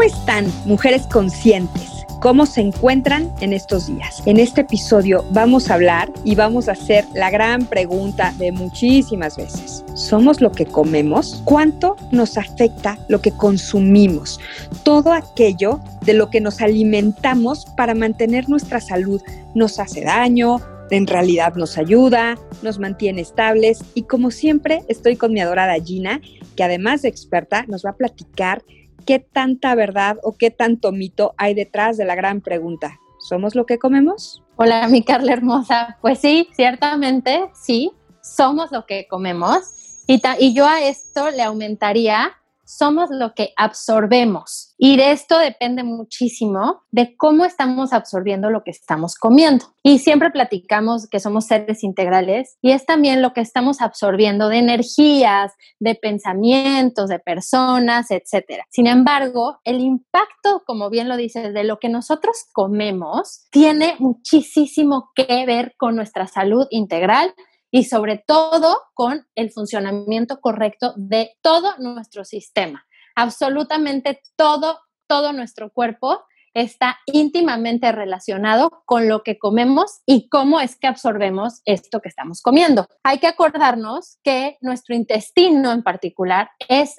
¿Cómo 0.00 0.14
están, 0.14 0.46
mujeres 0.64 1.06
conscientes? 1.08 1.90
¿Cómo 2.22 2.46
se 2.46 2.62
encuentran 2.62 3.30
en 3.42 3.52
estos 3.52 3.86
días? 3.86 4.22
En 4.24 4.38
este 4.38 4.62
episodio 4.62 5.26
vamos 5.32 5.68
a 5.68 5.74
hablar 5.74 6.10
y 6.24 6.36
vamos 6.36 6.70
a 6.70 6.72
hacer 6.72 7.04
la 7.12 7.28
gran 7.28 7.66
pregunta 7.66 8.32
de 8.38 8.50
muchísimas 8.50 9.36
veces. 9.36 9.84
¿Somos 9.92 10.40
lo 10.40 10.52
que 10.52 10.64
comemos? 10.64 11.42
¿Cuánto 11.44 11.96
nos 12.12 12.38
afecta 12.38 12.98
lo 13.08 13.20
que 13.20 13.32
consumimos? 13.32 14.40
Todo 14.84 15.12
aquello 15.12 15.80
de 16.00 16.14
lo 16.14 16.30
que 16.30 16.40
nos 16.40 16.62
alimentamos 16.62 17.66
para 17.76 17.94
mantener 17.94 18.48
nuestra 18.48 18.80
salud 18.80 19.20
nos 19.54 19.78
hace 19.78 20.02
daño, 20.02 20.62
en 20.90 21.06
realidad 21.06 21.56
nos 21.56 21.76
ayuda, 21.76 22.38
nos 22.62 22.78
mantiene 22.78 23.20
estables 23.20 23.84
y 23.92 24.04
como 24.04 24.30
siempre 24.30 24.80
estoy 24.88 25.16
con 25.16 25.34
mi 25.34 25.40
adorada 25.40 25.74
Gina, 25.74 26.22
que 26.56 26.64
además 26.64 27.02
de 27.02 27.08
experta 27.10 27.66
nos 27.68 27.84
va 27.84 27.90
a 27.90 27.96
platicar 27.96 28.62
¿qué 29.04 29.18
tanta 29.18 29.74
verdad 29.74 30.18
o 30.22 30.36
qué 30.36 30.50
tanto 30.50 30.92
mito 30.92 31.34
hay 31.36 31.54
detrás 31.54 31.96
de 31.96 32.04
la 32.04 32.14
gran 32.14 32.40
pregunta? 32.40 32.98
¿Somos 33.28 33.54
lo 33.54 33.66
que 33.66 33.78
comemos? 33.78 34.42
Hola, 34.56 34.86
mi 34.88 35.02
Carla 35.02 35.32
hermosa. 35.32 35.98
Pues 36.00 36.18
sí, 36.18 36.48
ciertamente 36.54 37.50
sí, 37.54 37.92
somos 38.22 38.70
lo 38.72 38.86
que 38.86 39.06
comemos. 39.08 40.04
Y, 40.06 40.20
y 40.38 40.54
yo 40.54 40.66
a 40.66 40.82
esto 40.82 41.30
le 41.30 41.42
aumentaría 41.42 42.32
somos 42.70 43.10
lo 43.10 43.34
que 43.34 43.52
absorbemos. 43.56 44.69
Y 44.82 44.96
de 44.96 45.12
esto 45.12 45.36
depende 45.36 45.82
muchísimo 45.82 46.84
de 46.90 47.14
cómo 47.14 47.44
estamos 47.44 47.92
absorbiendo 47.92 48.48
lo 48.48 48.64
que 48.64 48.70
estamos 48.70 49.14
comiendo. 49.14 49.66
Y 49.82 49.98
siempre 49.98 50.30
platicamos 50.30 51.06
que 51.06 51.20
somos 51.20 51.44
seres 51.44 51.84
integrales 51.84 52.56
y 52.62 52.70
es 52.70 52.86
también 52.86 53.20
lo 53.20 53.34
que 53.34 53.42
estamos 53.42 53.82
absorbiendo 53.82 54.48
de 54.48 54.56
energías, 54.56 55.52
de 55.80 55.96
pensamientos, 55.96 57.10
de 57.10 57.18
personas, 57.18 58.10
etc. 58.10 58.62
Sin 58.70 58.86
embargo, 58.86 59.58
el 59.64 59.80
impacto, 59.80 60.62
como 60.64 60.88
bien 60.88 61.10
lo 61.10 61.18
dices, 61.18 61.52
de 61.52 61.64
lo 61.64 61.78
que 61.78 61.90
nosotros 61.90 62.46
comemos 62.54 63.48
tiene 63.50 63.96
muchísimo 63.98 65.10
que 65.14 65.44
ver 65.44 65.74
con 65.76 65.94
nuestra 65.94 66.26
salud 66.26 66.66
integral 66.70 67.34
y 67.70 67.84
sobre 67.84 68.24
todo 68.26 68.80
con 68.94 69.26
el 69.34 69.50
funcionamiento 69.50 70.40
correcto 70.40 70.94
de 70.96 71.32
todo 71.42 71.76
nuestro 71.76 72.24
sistema. 72.24 72.86
Absolutamente 73.20 74.22
todo, 74.34 74.80
todo 75.06 75.34
nuestro 75.34 75.70
cuerpo 75.70 76.24
está 76.54 76.98
íntimamente 77.04 77.92
relacionado 77.92 78.82
con 78.86 79.08
lo 79.08 79.22
que 79.22 79.38
comemos 79.38 80.00
y 80.06 80.30
cómo 80.30 80.58
es 80.58 80.76
que 80.76 80.86
absorbemos 80.86 81.60
esto 81.66 82.00
que 82.00 82.08
estamos 82.08 82.40
comiendo. 82.40 82.86
Hay 83.04 83.18
que 83.18 83.26
acordarnos 83.26 84.16
que 84.22 84.56
nuestro 84.62 84.94
intestino 84.94 85.70
en 85.70 85.82
particular 85.82 86.50
es 86.66 86.96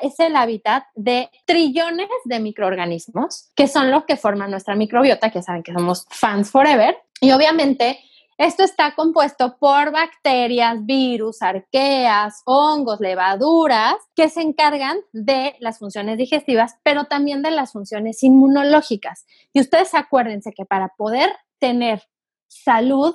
es 0.00 0.20
el 0.20 0.36
hábitat 0.36 0.84
de 0.94 1.28
trillones 1.44 2.06
de 2.26 2.38
microorganismos 2.38 3.50
que 3.56 3.66
son 3.66 3.90
los 3.90 4.04
que 4.04 4.16
forman 4.16 4.52
nuestra 4.52 4.76
microbiota, 4.76 5.32
que 5.32 5.42
saben 5.42 5.64
que 5.64 5.72
somos 5.72 6.06
fans 6.08 6.52
forever. 6.52 6.96
Y 7.20 7.32
obviamente 7.32 7.98
esto 8.36 8.64
está 8.64 8.94
compuesto 8.94 9.56
por 9.58 9.92
bacterias, 9.92 10.84
virus, 10.84 11.40
arqueas, 11.40 12.42
hongos, 12.44 13.00
levaduras, 13.00 13.94
que 14.16 14.28
se 14.28 14.42
encargan 14.42 14.98
de 15.12 15.54
las 15.60 15.78
funciones 15.78 16.18
digestivas, 16.18 16.76
pero 16.82 17.04
también 17.04 17.42
de 17.42 17.52
las 17.52 17.72
funciones 17.72 18.22
inmunológicas. 18.22 19.24
Y 19.52 19.60
ustedes 19.60 19.94
acuérdense 19.94 20.52
que 20.52 20.64
para 20.64 20.88
poder 20.96 21.30
tener 21.58 22.02
salud 22.48 23.14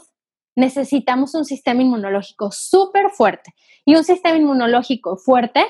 necesitamos 0.56 1.36
un 1.36 1.46
sistema 1.46 1.82
inmunológico 1.82 2.52
súper 2.52 3.10
fuerte. 3.10 3.54
Y 3.86 3.96
un 3.96 4.04
sistema 4.04 4.38
inmunológico 4.38 5.18
fuerte 5.18 5.66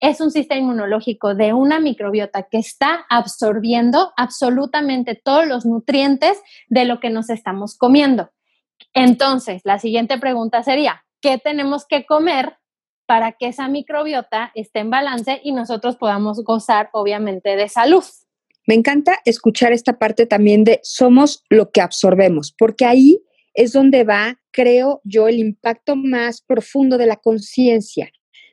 es 0.00 0.20
un 0.20 0.30
sistema 0.30 0.60
inmunológico 0.60 1.34
de 1.34 1.52
una 1.52 1.78
microbiota 1.78 2.44
que 2.44 2.58
está 2.58 3.04
absorbiendo 3.10 4.12
absolutamente 4.16 5.14
todos 5.14 5.46
los 5.46 5.66
nutrientes 5.66 6.40
de 6.68 6.86
lo 6.86 7.00
que 7.00 7.10
nos 7.10 7.28
estamos 7.28 7.76
comiendo. 7.76 8.30
Entonces, 8.94 9.62
la 9.64 9.78
siguiente 9.78 10.18
pregunta 10.18 10.62
sería, 10.62 11.04
¿qué 11.20 11.38
tenemos 11.38 11.86
que 11.86 12.06
comer 12.06 12.56
para 13.06 13.32
que 13.32 13.48
esa 13.48 13.68
microbiota 13.68 14.52
esté 14.54 14.80
en 14.80 14.90
balance 14.90 15.40
y 15.42 15.52
nosotros 15.52 15.96
podamos 15.96 16.44
gozar, 16.44 16.90
obviamente, 16.92 17.56
de 17.56 17.68
salud? 17.68 18.04
Me 18.66 18.74
encanta 18.74 19.18
escuchar 19.24 19.72
esta 19.72 19.98
parte 19.98 20.26
también 20.26 20.64
de 20.64 20.80
somos 20.82 21.44
lo 21.48 21.70
que 21.70 21.80
absorbemos, 21.80 22.54
porque 22.56 22.84
ahí 22.84 23.20
es 23.54 23.72
donde 23.72 24.04
va, 24.04 24.40
creo 24.52 25.00
yo, 25.04 25.28
el 25.28 25.38
impacto 25.38 25.96
más 25.96 26.42
profundo 26.42 26.98
de 26.98 27.06
la 27.06 27.16
conciencia 27.16 28.10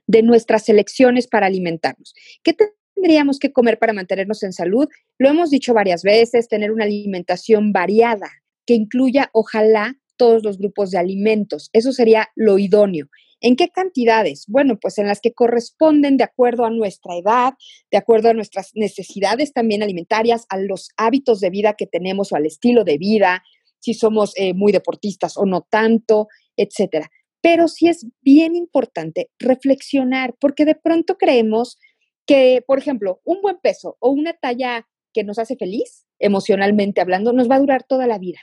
de 0.08 0.24
nuestras 0.24 0.70
elecciones 0.70 1.28
para 1.28 1.46
alimentarnos. 1.48 2.16
¿Qué 2.42 2.56
tendríamos 2.96 3.38
que 3.38 3.52
comer 3.52 3.78
para 3.78 3.94
mantenernos 3.94 4.42
en 4.42 4.54
salud? 4.54 4.88
Lo 5.20 5.30
hemos 5.30 5.50
dicho 5.50 5.74
varias 5.74 6.02
veces, 6.02 6.48
tener 6.48 6.72
una 6.72 6.86
alimentación 6.86 7.72
variada 7.72 8.30
que 8.66 8.74
incluya, 8.74 9.30
ojalá, 9.34 9.96
todos 10.18 10.44
los 10.44 10.58
grupos 10.58 10.92
de 10.92 10.98
alimentos. 10.98 11.70
Eso 11.74 11.92
sería 11.92 12.30
lo 12.36 12.60
idóneo. 12.60 13.08
¿En 13.40 13.56
qué 13.56 13.70
cantidades? 13.70 14.46
Bueno, 14.48 14.80
pues 14.80 14.98
en 14.98 15.08
las 15.08 15.22
que 15.22 15.34
corresponden 15.34 16.18
de 16.18 16.24
acuerdo 16.24 16.66
a 16.66 16.72
nuestra 16.72 17.16
edad, 17.16 17.54
de 17.92 17.98
acuerdo 17.98 18.30
a 18.30 18.34
nuestras 18.34 18.72
necesidades 18.74 19.54
también 19.54 19.84
alimentarias, 19.84 20.46
a 20.50 20.58
los 20.58 20.90
hábitos 20.98 21.40
de 21.40 21.52
vida 21.52 21.74
que 21.74 21.86
tenemos 21.86 22.32
o 22.32 22.36
al 22.36 22.48
estilo 22.48 22.84
de 22.84 22.98
vida, 22.98 23.44
si 23.80 23.94
somos 23.94 24.34
eh, 24.38 24.54
muy 24.56 24.72
deportistas 24.72 25.38
o 25.38 25.46
no 25.46 25.68
tanto, 25.70 26.28
etcétera. 26.56 27.12
Pero 27.42 27.68
sí 27.68 27.88
es 27.88 28.08
bien 28.22 28.56
importante 28.56 29.30
reflexionar, 29.38 30.36
porque 30.40 30.66
de 30.66 30.76
pronto 30.76 31.18
creemos 31.18 31.78
que, 32.26 32.64
por 32.66 32.80
ejemplo, 32.80 33.22
un 33.24 33.42
buen 33.42 33.58
peso 33.62 33.98
o 34.00 34.10
una 34.10 34.34
talla 34.34 34.88
que 35.14 35.24
nos 35.24 35.38
hace 35.38 35.56
feliz, 35.56 36.06
emocionalmente 36.20 37.02
hablando, 37.02 37.34
nos 37.34 37.50
va 37.50 37.56
a 37.56 37.60
durar 37.60 37.84
toda 37.84 38.08
la 38.08 38.18
vida. 38.18 38.40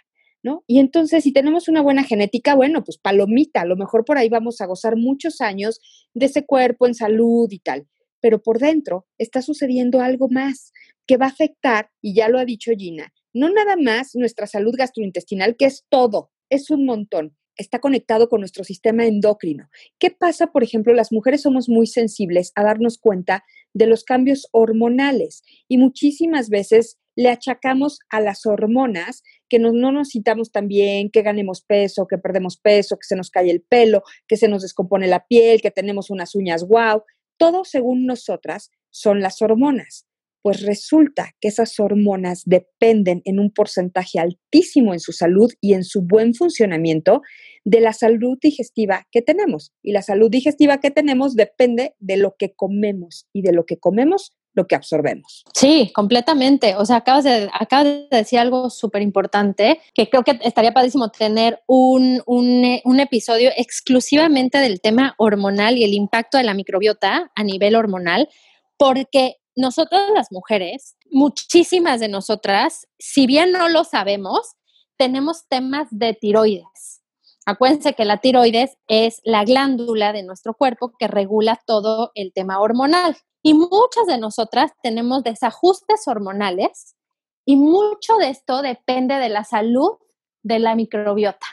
Y 0.66 0.78
entonces, 0.78 1.25
si 1.25 1.32
tenemos 1.32 1.69
una 1.69 1.81
buena 1.81 2.05
genética, 2.05 2.55
bueno, 2.55 2.84
pues 2.84 2.99
palomita, 2.99 3.62
a 3.62 3.66
lo 3.66 3.77
mejor 3.77 4.05
por 4.05 4.19
ahí 4.19 4.28
vamos 4.28 4.60
a 4.60 4.66
gozar 4.66 4.97
muchos 4.97 5.41
años 5.41 5.81
de 6.12 6.27
ese 6.27 6.44
cuerpo 6.44 6.87
en 6.87 6.94
salud 6.94 7.49
y 7.50 7.60
tal. 7.60 7.87
Pero 8.21 8.43
por 8.43 8.59
dentro 8.59 9.06
está 9.19 9.43
sucediendo 9.43 10.00
algo 10.00 10.28
más 10.28 10.72
que 11.06 11.16
va 11.16 11.27
a 11.27 11.31
afectar, 11.31 11.91
y 12.00 12.15
ya 12.15 12.28
lo 12.28 12.38
ha 12.38 12.44
dicho 12.44 12.72
Gina, 12.77 13.12
no 13.34 13.50
nada 13.50 13.77
más 13.77 14.15
nuestra 14.15 14.47
salud 14.47 14.75
gastrointestinal, 14.77 15.56
que 15.56 15.66
es 15.66 15.84
todo, 15.91 16.31
es 16.49 16.71
un 16.71 16.87
montón, 16.87 17.37
está 17.56 17.78
conectado 17.78 18.28
con 18.28 18.41
nuestro 18.41 18.65
sistema 18.65 19.06
endocrino. 19.06 19.69
¿Qué 19.99 20.11
pasa, 20.11 20.49
por 20.49 20.62
ejemplo? 20.62 20.94
Las 20.94 21.12
mujeres 21.12 21.43
somos 21.43 21.69
muy 21.69 21.87
sensibles 21.87 22.53
a 22.55 22.65
darnos 22.65 22.99
cuenta 22.99 23.44
de 23.75 23.87
los 23.87 24.05
cambios 24.05 24.49
hormonales 24.53 25.43
y 25.69 25.78
muchísimas 25.78 26.49
veces 26.49 26.99
le 27.17 27.29
achacamos 27.31 27.99
a 28.11 28.21
las 28.21 28.47
hormonas 28.47 29.23
que 29.49 29.59
no, 29.59 29.73
no 29.73 29.93
nos 29.93 30.11
citamos 30.11 30.51
tan 30.51 30.69
bien, 30.69 31.11
que 31.11 31.23
ganemos 31.23 31.63
peso, 31.63 32.07
que 32.07 32.19
perdemos 32.19 32.57
peso, 32.57 32.97
que 32.97 33.07
se 33.07 33.17
nos 33.17 33.31
cae 33.31 33.50
el 33.50 33.62
pelo, 33.62 34.03
que 34.27 34.37
se 34.37 34.49
nos 34.49 34.62
descompone 34.62 35.06
la 35.06 35.27
piel, 35.27 35.61
que 35.61 35.71
tenemos 35.71 36.11
unas 36.11 36.35
uñas 36.35 36.67
wow. 36.67 37.03
Todo 37.37 37.65
según 37.65 38.06
nosotras 38.06 38.71
son 38.91 39.21
las 39.21 39.43
hormonas. 39.43 40.06
Pues 40.43 40.61
resulta 40.61 41.31
que 41.41 41.49
esas 41.49 41.81
hormonas 41.81 42.43
dependen 42.44 43.23
en 43.25 43.38
un 43.38 43.50
porcentaje 43.50 44.19
altísimo 44.19 44.93
en 44.93 45.00
su 45.00 45.12
salud 45.12 45.50
y 45.62 45.73
en 45.73 45.85
su 45.85 46.03
buen 46.03 46.35
funcionamiento 46.35 47.23
de 47.65 47.81
la 47.81 47.94
salud 47.94 48.37
digestiva 48.43 49.09
que 49.11 49.23
tenemos. 49.23 49.73
Y 49.83 49.93
la 49.93 50.03
salud 50.03 50.31
digestiva 50.31 50.81
que 50.81 50.91
tenemos 50.91 51.35
depende 51.35 51.94
de 51.99 52.19
lo 52.19 52.37
que 52.38 52.53
comemos 52.55 53.27
y 53.33 53.41
de 53.41 53.53
lo 53.53 53.65
que 53.65 53.79
comemos 53.79 54.37
lo 54.55 54.67
que 54.67 54.75
absorbemos. 54.75 55.45
Sí, 55.55 55.93
completamente. 55.95 56.77
O 56.77 56.87
sea, 56.87 56.97
acabas 56.97 57.25
de, 57.25 57.51
acabas 57.53 57.85
de 57.85 58.09
decir 58.11 58.39
algo 58.39 58.71
súper 58.71 59.03
importante, 59.03 59.81
que 59.95 60.09
creo 60.09 60.23
que 60.23 60.39
estaría 60.43 60.73
padrísimo 60.73 61.11
tener 61.11 61.61
un, 61.67 62.23
un, 62.27 62.81
un, 62.85 63.01
episodio 63.01 63.51
exclusivamente 63.56 64.59
del 64.59 64.81
tema 64.81 65.15
hormonal 65.19 65.77
y 65.77 65.85
el 65.85 65.93
impacto 65.93 66.39
de 66.39 66.45
la 66.45 66.55
microbiota 66.55 67.31
a 67.35 67.45
nivel 67.45 67.75
hormonal, 67.75 68.29
porque 68.77 69.37
nosotras 69.56 70.03
las 70.15 70.33
mujeres, 70.33 70.97
muchísimas 71.11 72.00
de 72.00 72.09
nosotras, 72.09 72.89
si 72.99 73.27
bien 73.27 73.53
no 73.53 73.69
lo 73.69 73.85
sabemos, 73.85 74.55
tenemos 74.97 75.47
temas 75.49 75.89
de 75.91 76.15
tiroides. 76.15 77.03
Acuérdense 77.47 77.93
que 77.93 78.05
la 78.05 78.19
tiroides 78.19 78.79
es 78.89 79.21
la 79.25 79.45
glándula 79.45 80.12
de 80.12 80.23
nuestro 80.23 80.55
cuerpo 80.55 80.93
que 80.99 81.09
regula 81.09 81.61
todo 81.67 82.11
el 82.15 82.33
tema 82.33 82.59
hormonal. 82.59 83.17
Y 83.46 83.52
muchas 83.52 84.06
de 84.06 84.17
nosotras 84.17 84.73
tenemos 84.82 85.23
desajustes 85.23 86.08
hormonales 86.08 86.96
y 87.44 87.56
mucho 87.56 88.17
de 88.17 88.31
esto 88.31 88.62
depende 88.62 89.17
de 89.17 89.29
la 89.29 89.44
salud 89.44 89.99
de 90.43 90.58
la 90.58 90.75
microbiota. 90.75 91.46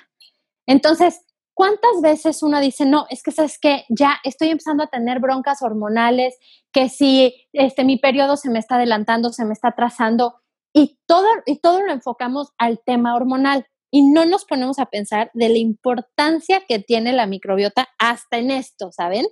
Entonces, 0.65 1.19
¿cuántas 1.53 2.01
veces 2.01 2.43
uno 2.43 2.61
dice, 2.61 2.85
no, 2.85 3.07
es 3.09 3.21
que 3.21 3.31
sabes 3.31 3.59
que 3.59 3.83
ya 3.89 4.21
estoy 4.23 4.51
empezando 4.51 4.85
a 4.85 4.88
tener 4.88 5.19
broncas 5.19 5.61
hormonales, 5.61 6.38
que 6.71 6.88
si 6.88 7.49
este, 7.51 7.83
mi 7.83 7.97
periodo 7.97 8.37
se 8.37 8.49
me 8.49 8.59
está 8.59 8.75
adelantando, 8.75 9.33
se 9.33 9.44
me 9.44 9.51
está 9.51 9.67
atrasando, 9.67 10.35
y 10.73 10.97
todo, 11.05 11.27
y 11.45 11.59
todo 11.59 11.81
lo 11.81 11.91
enfocamos 11.91 12.53
al 12.57 12.79
tema 12.85 13.15
hormonal 13.17 13.65
y 13.91 14.09
no 14.09 14.23
nos 14.23 14.45
ponemos 14.45 14.79
a 14.79 14.85
pensar 14.85 15.29
de 15.33 15.49
la 15.49 15.57
importancia 15.57 16.61
que 16.65 16.79
tiene 16.79 17.11
la 17.11 17.25
microbiota 17.25 17.89
hasta 17.99 18.37
en 18.37 18.49
esto, 18.49 18.94
¿saben? 18.94 19.25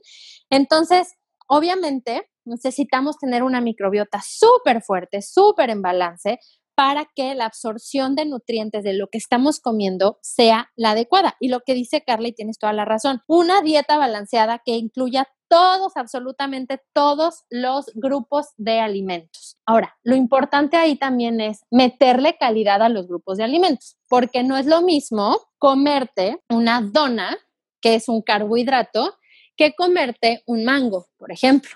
Entonces, 0.50 1.13
obviamente, 1.47 2.29
necesitamos 2.50 3.18
tener 3.18 3.44
una 3.44 3.62
microbiota 3.62 4.22
súper 4.22 4.81
fuerte, 4.81 5.22
súper 5.22 5.69
en 5.69 5.81
balance, 5.81 6.40
para 6.75 7.10
que 7.13 7.36
la 7.36 7.46
absorción 7.46 8.16
de 8.16 8.25
nutrientes 8.25 8.86
de 8.86 8.94
lo 8.94 9.07
que 9.07 9.18
estamos 9.18 9.60
comiendo 9.60 10.18
sea 10.22 10.72
la 10.78 10.92
adecuada. 10.92 11.36
Y 11.42 11.50
lo 11.50 11.60
que 11.60 11.74
dice 11.74 12.06
Carla, 12.06 12.30
y 12.30 12.34
tienes 12.34 12.57
toda 12.57 12.72
la 12.72 12.86
razón, 12.86 13.22
una 13.28 13.62
dieta 13.62 13.98
balanceada 13.98 14.62
que 14.63 14.78
incluya 14.78 15.28
todos, 15.50 15.98
absolutamente 15.98 16.80
todos 16.94 17.44
los 17.50 17.92
grupos 17.96 18.54
de 18.56 18.80
alimentos. 18.80 19.57
Ahora, 19.66 19.98
lo 20.04 20.16
importante 20.16 20.78
ahí 20.78 20.96
también 20.96 21.42
es 21.42 21.66
meterle 21.69 22.38
calidad 22.38 22.81
a 22.81 22.88
los 22.88 23.07
grupos 23.07 23.38
de 23.38 23.44
alimentos, 23.44 23.98
porque 24.07 24.44
no 24.44 24.56
es 24.56 24.66
lo 24.66 24.81
mismo 24.81 25.38
comerte 25.57 26.42
una 26.50 26.81
dona, 26.81 27.38
que 27.81 27.96
es 27.96 28.07
un 28.07 28.22
carbohidrato, 28.22 29.16
que 29.57 29.74
comerte 29.75 30.44
un 30.46 30.63
mango, 30.63 31.07
por 31.18 31.31
ejemplo. 31.34 31.72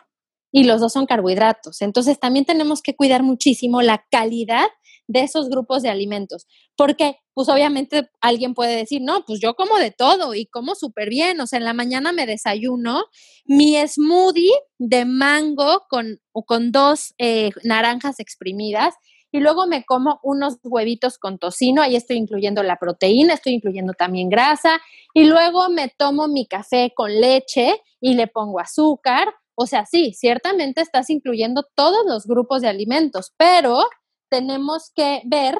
Y 0.53 0.63
los 0.63 0.79
dos 0.79 0.94
son 0.94 1.05
carbohidratos. 1.05 1.81
Entonces 1.81 2.17
también 2.19 2.45
tenemos 2.45 2.81
que 2.81 2.95
cuidar 2.95 3.23
muchísimo 3.23 3.81
la 3.81 4.05
calidad 4.09 4.67
de 5.07 5.23
esos 5.23 5.50
grupos 5.50 5.83
de 5.83 5.89
alimentos. 5.89 6.47
Porque, 6.77 7.17
pues 7.33 7.50
obviamente 7.50 8.09
alguien 8.21 8.53
puede 8.53 8.77
decir, 8.77 9.01
no, 9.01 9.25
pues 9.25 9.41
yo 9.41 9.55
como 9.55 9.77
de 9.77 9.91
todo 9.91 10.33
y 10.33 10.45
como 10.45 10.75
súper 10.75 11.09
bien. 11.09 11.41
O 11.41 11.47
sea, 11.47 11.57
en 11.57 11.65
la 11.65 11.73
mañana 11.73 12.13
me 12.13 12.25
desayuno 12.25 13.03
mi 13.45 13.75
smoothie 13.85 14.53
de 14.77 15.03
mango 15.05 15.83
con, 15.89 16.21
con 16.45 16.71
dos 16.71 17.13
eh, 17.17 17.50
naranjas 17.63 18.19
exprimidas 18.19 18.94
y 19.33 19.39
luego 19.39 19.65
me 19.65 19.83
como 19.83 20.19
unos 20.21 20.59
huevitos 20.63 21.17
con 21.17 21.39
tocino, 21.39 21.81
ahí 21.81 21.95
estoy 21.95 22.17
incluyendo 22.17 22.61
la 22.61 22.77
proteína, 22.77 23.33
estoy 23.33 23.53
incluyendo 23.53 23.94
también 23.94 24.29
grasa, 24.29 24.79
y 25.11 25.25
luego 25.25 25.69
me 25.69 25.89
tomo 25.89 26.27
mi 26.27 26.45
café 26.45 26.94
con 26.95 27.19
leche 27.19 27.81
y 28.00 28.13
le 28.13 28.27
pongo 28.27 28.59
azúcar. 28.59 29.33
O 29.55 29.67
sea, 29.67 29.85
sí, 29.85 30.13
ciertamente 30.13 30.81
estás 30.81 31.09
incluyendo 31.09 31.63
todos 31.75 32.05
los 32.05 32.25
grupos 32.25 32.61
de 32.61 32.69
alimentos, 32.69 33.33
pero 33.38 33.83
tenemos 34.29 34.91
que 34.95 35.21
ver 35.25 35.57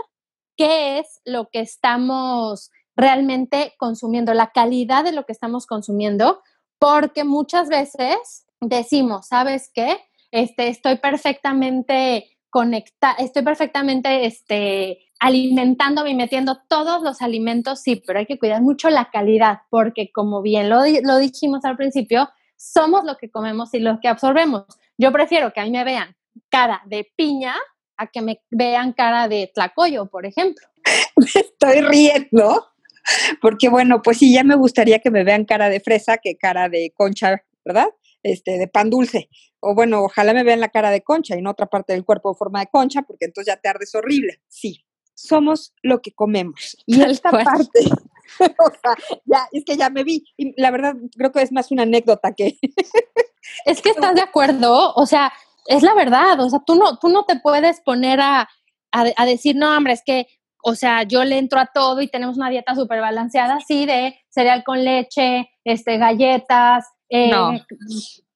qué 0.58 1.00
es 1.00 1.22
lo 1.26 1.50
que 1.52 1.60
estamos 1.60 2.72
realmente 2.96 3.74
consumiendo, 3.78 4.34
la 4.34 4.52
calidad 4.52 5.04
de 5.04 5.12
lo 5.12 5.26
que 5.26 5.32
estamos 5.32 5.66
consumiendo, 5.66 6.42
porque 6.80 7.24
muchas 7.24 7.70
veces 7.70 8.46
decimos, 8.62 9.28
¿sabes 9.28 9.72
qué? 9.74 9.98
Este, 10.32 10.68
estoy 10.68 10.98
perfectamente 10.98 12.30
conectada, 12.50 13.16
estoy 13.16 13.44
perfectamente 13.44 14.26
este, 14.26 15.00
alimentándome 15.20 16.12
y 16.12 16.16
metiendo 16.16 16.60
todos 16.68 17.02
los 17.02 17.22
alimentos, 17.22 17.82
sí, 17.82 18.02
pero 18.06 18.20
hay 18.20 18.26
que 18.26 18.38
cuidar 18.38 18.62
mucho 18.62 18.90
la 18.90 19.10
calidad, 19.12 19.60
porque 19.70 20.12
como 20.12 20.42
bien 20.42 20.70
lo 20.70 21.18
dijimos 21.18 21.66
al 21.66 21.78
principio, 21.78 22.30
somos 22.64 23.04
lo 23.04 23.18
que 23.18 23.30
comemos 23.30 23.74
y 23.74 23.80
lo 23.80 24.00
que 24.00 24.08
absorbemos. 24.08 24.66
Yo 24.98 25.12
prefiero 25.12 25.52
que 25.52 25.60
a 25.60 25.66
mí 25.66 25.72
me 25.72 25.84
vean 25.84 26.16
cara 26.50 26.82
de 26.86 27.12
piña 27.16 27.56
a 27.98 28.08
que 28.08 28.22
me 28.22 28.42
vean 28.50 28.94
cara 28.94 29.28
de 29.28 29.52
tlacoyo, 29.54 30.06
por 30.08 30.26
ejemplo. 30.26 30.66
Me 31.18 31.26
estoy 31.26 31.82
riendo, 31.82 32.68
porque 33.42 33.70
bueno, 33.70 34.02
pues 34.02 34.18
sí, 34.18 34.34
ya 34.34 34.44
me 34.44 34.56
gustaría 34.56 35.00
que 35.00 35.12
me 35.12 35.24
vean 35.24 35.46
cara 35.46 35.70
de 35.70 35.80
fresa 35.80 36.18
que 36.18 36.38
cara 36.38 36.68
de 36.68 36.92
concha, 36.96 37.42
¿verdad? 37.64 37.88
Este, 38.24 38.58
de 38.58 38.68
pan 38.68 38.90
dulce. 38.90 39.30
O 39.60 39.76
bueno, 39.76 40.04
ojalá 40.04 40.34
me 40.34 40.44
vean 40.44 40.60
la 40.60 40.70
cara 40.70 40.92
de 40.92 41.02
concha 41.02 41.38
y 41.38 41.42
no 41.42 41.52
otra 41.52 41.68
parte 41.68 41.94
del 41.94 42.04
cuerpo 42.04 42.32
de 42.32 42.38
forma 42.38 42.60
de 42.60 42.68
concha, 42.68 43.04
porque 43.04 43.26
entonces 43.26 43.54
ya 43.54 43.62
te 43.62 43.70
ardes 43.70 43.96
horrible. 43.96 44.42
Sí, 44.50 44.86
somos 45.14 45.74
lo 45.82 46.02
que 46.02 46.12
comemos. 46.12 46.76
Y 46.86 47.02
esta 47.02 47.32
parte, 47.32 47.80
o 48.40 48.72
sea, 48.82 48.96
ya, 49.26 49.48
es 49.52 49.64
que 49.66 49.78
ya 49.78 49.90
me 49.90 50.04
vi. 50.04 50.26
Y 50.38 50.60
la 50.62 50.72
verdad, 50.72 50.96
creo 51.16 51.32
que 51.32 51.42
es 51.42 51.52
más 51.52 51.72
una 51.72 51.84
anécdota 51.84 52.34
que. 52.34 52.58
es 53.66 53.82
que 53.82 53.90
estás 53.90 54.16
de 54.16 54.22
acuerdo. 54.22 54.94
O 54.96 55.06
sea, 55.06 55.32
es 55.68 55.84
la 55.84 55.94
verdad, 55.94 56.40
o 56.40 56.50
sea, 56.50 56.60
tú 56.66 56.76
no, 56.76 56.98
tú 56.98 57.10
no 57.10 57.26
te 57.26 57.40
puedes 57.40 57.82
poner 57.82 58.20
a, 58.20 58.50
a, 58.92 59.26
decir, 59.26 59.56
no, 59.56 59.76
hombre, 59.76 59.94
es 59.94 60.04
que, 60.06 60.28
o 60.62 60.76
sea, 60.76 61.04
yo 61.04 61.24
le 61.24 61.38
entro 61.38 61.60
a 61.60 61.70
todo 61.74 62.02
y 62.02 62.08
tenemos 62.08 62.38
una 62.38 62.50
dieta 62.50 62.76
súper 62.76 63.02
balanceada, 63.02 63.56
así 63.56 63.86
de 63.86 64.20
cereal 64.30 64.64
con 64.64 64.84
leche, 64.84 65.50
este, 65.64 65.98
galletas, 65.98 66.86
eh, 67.10 67.32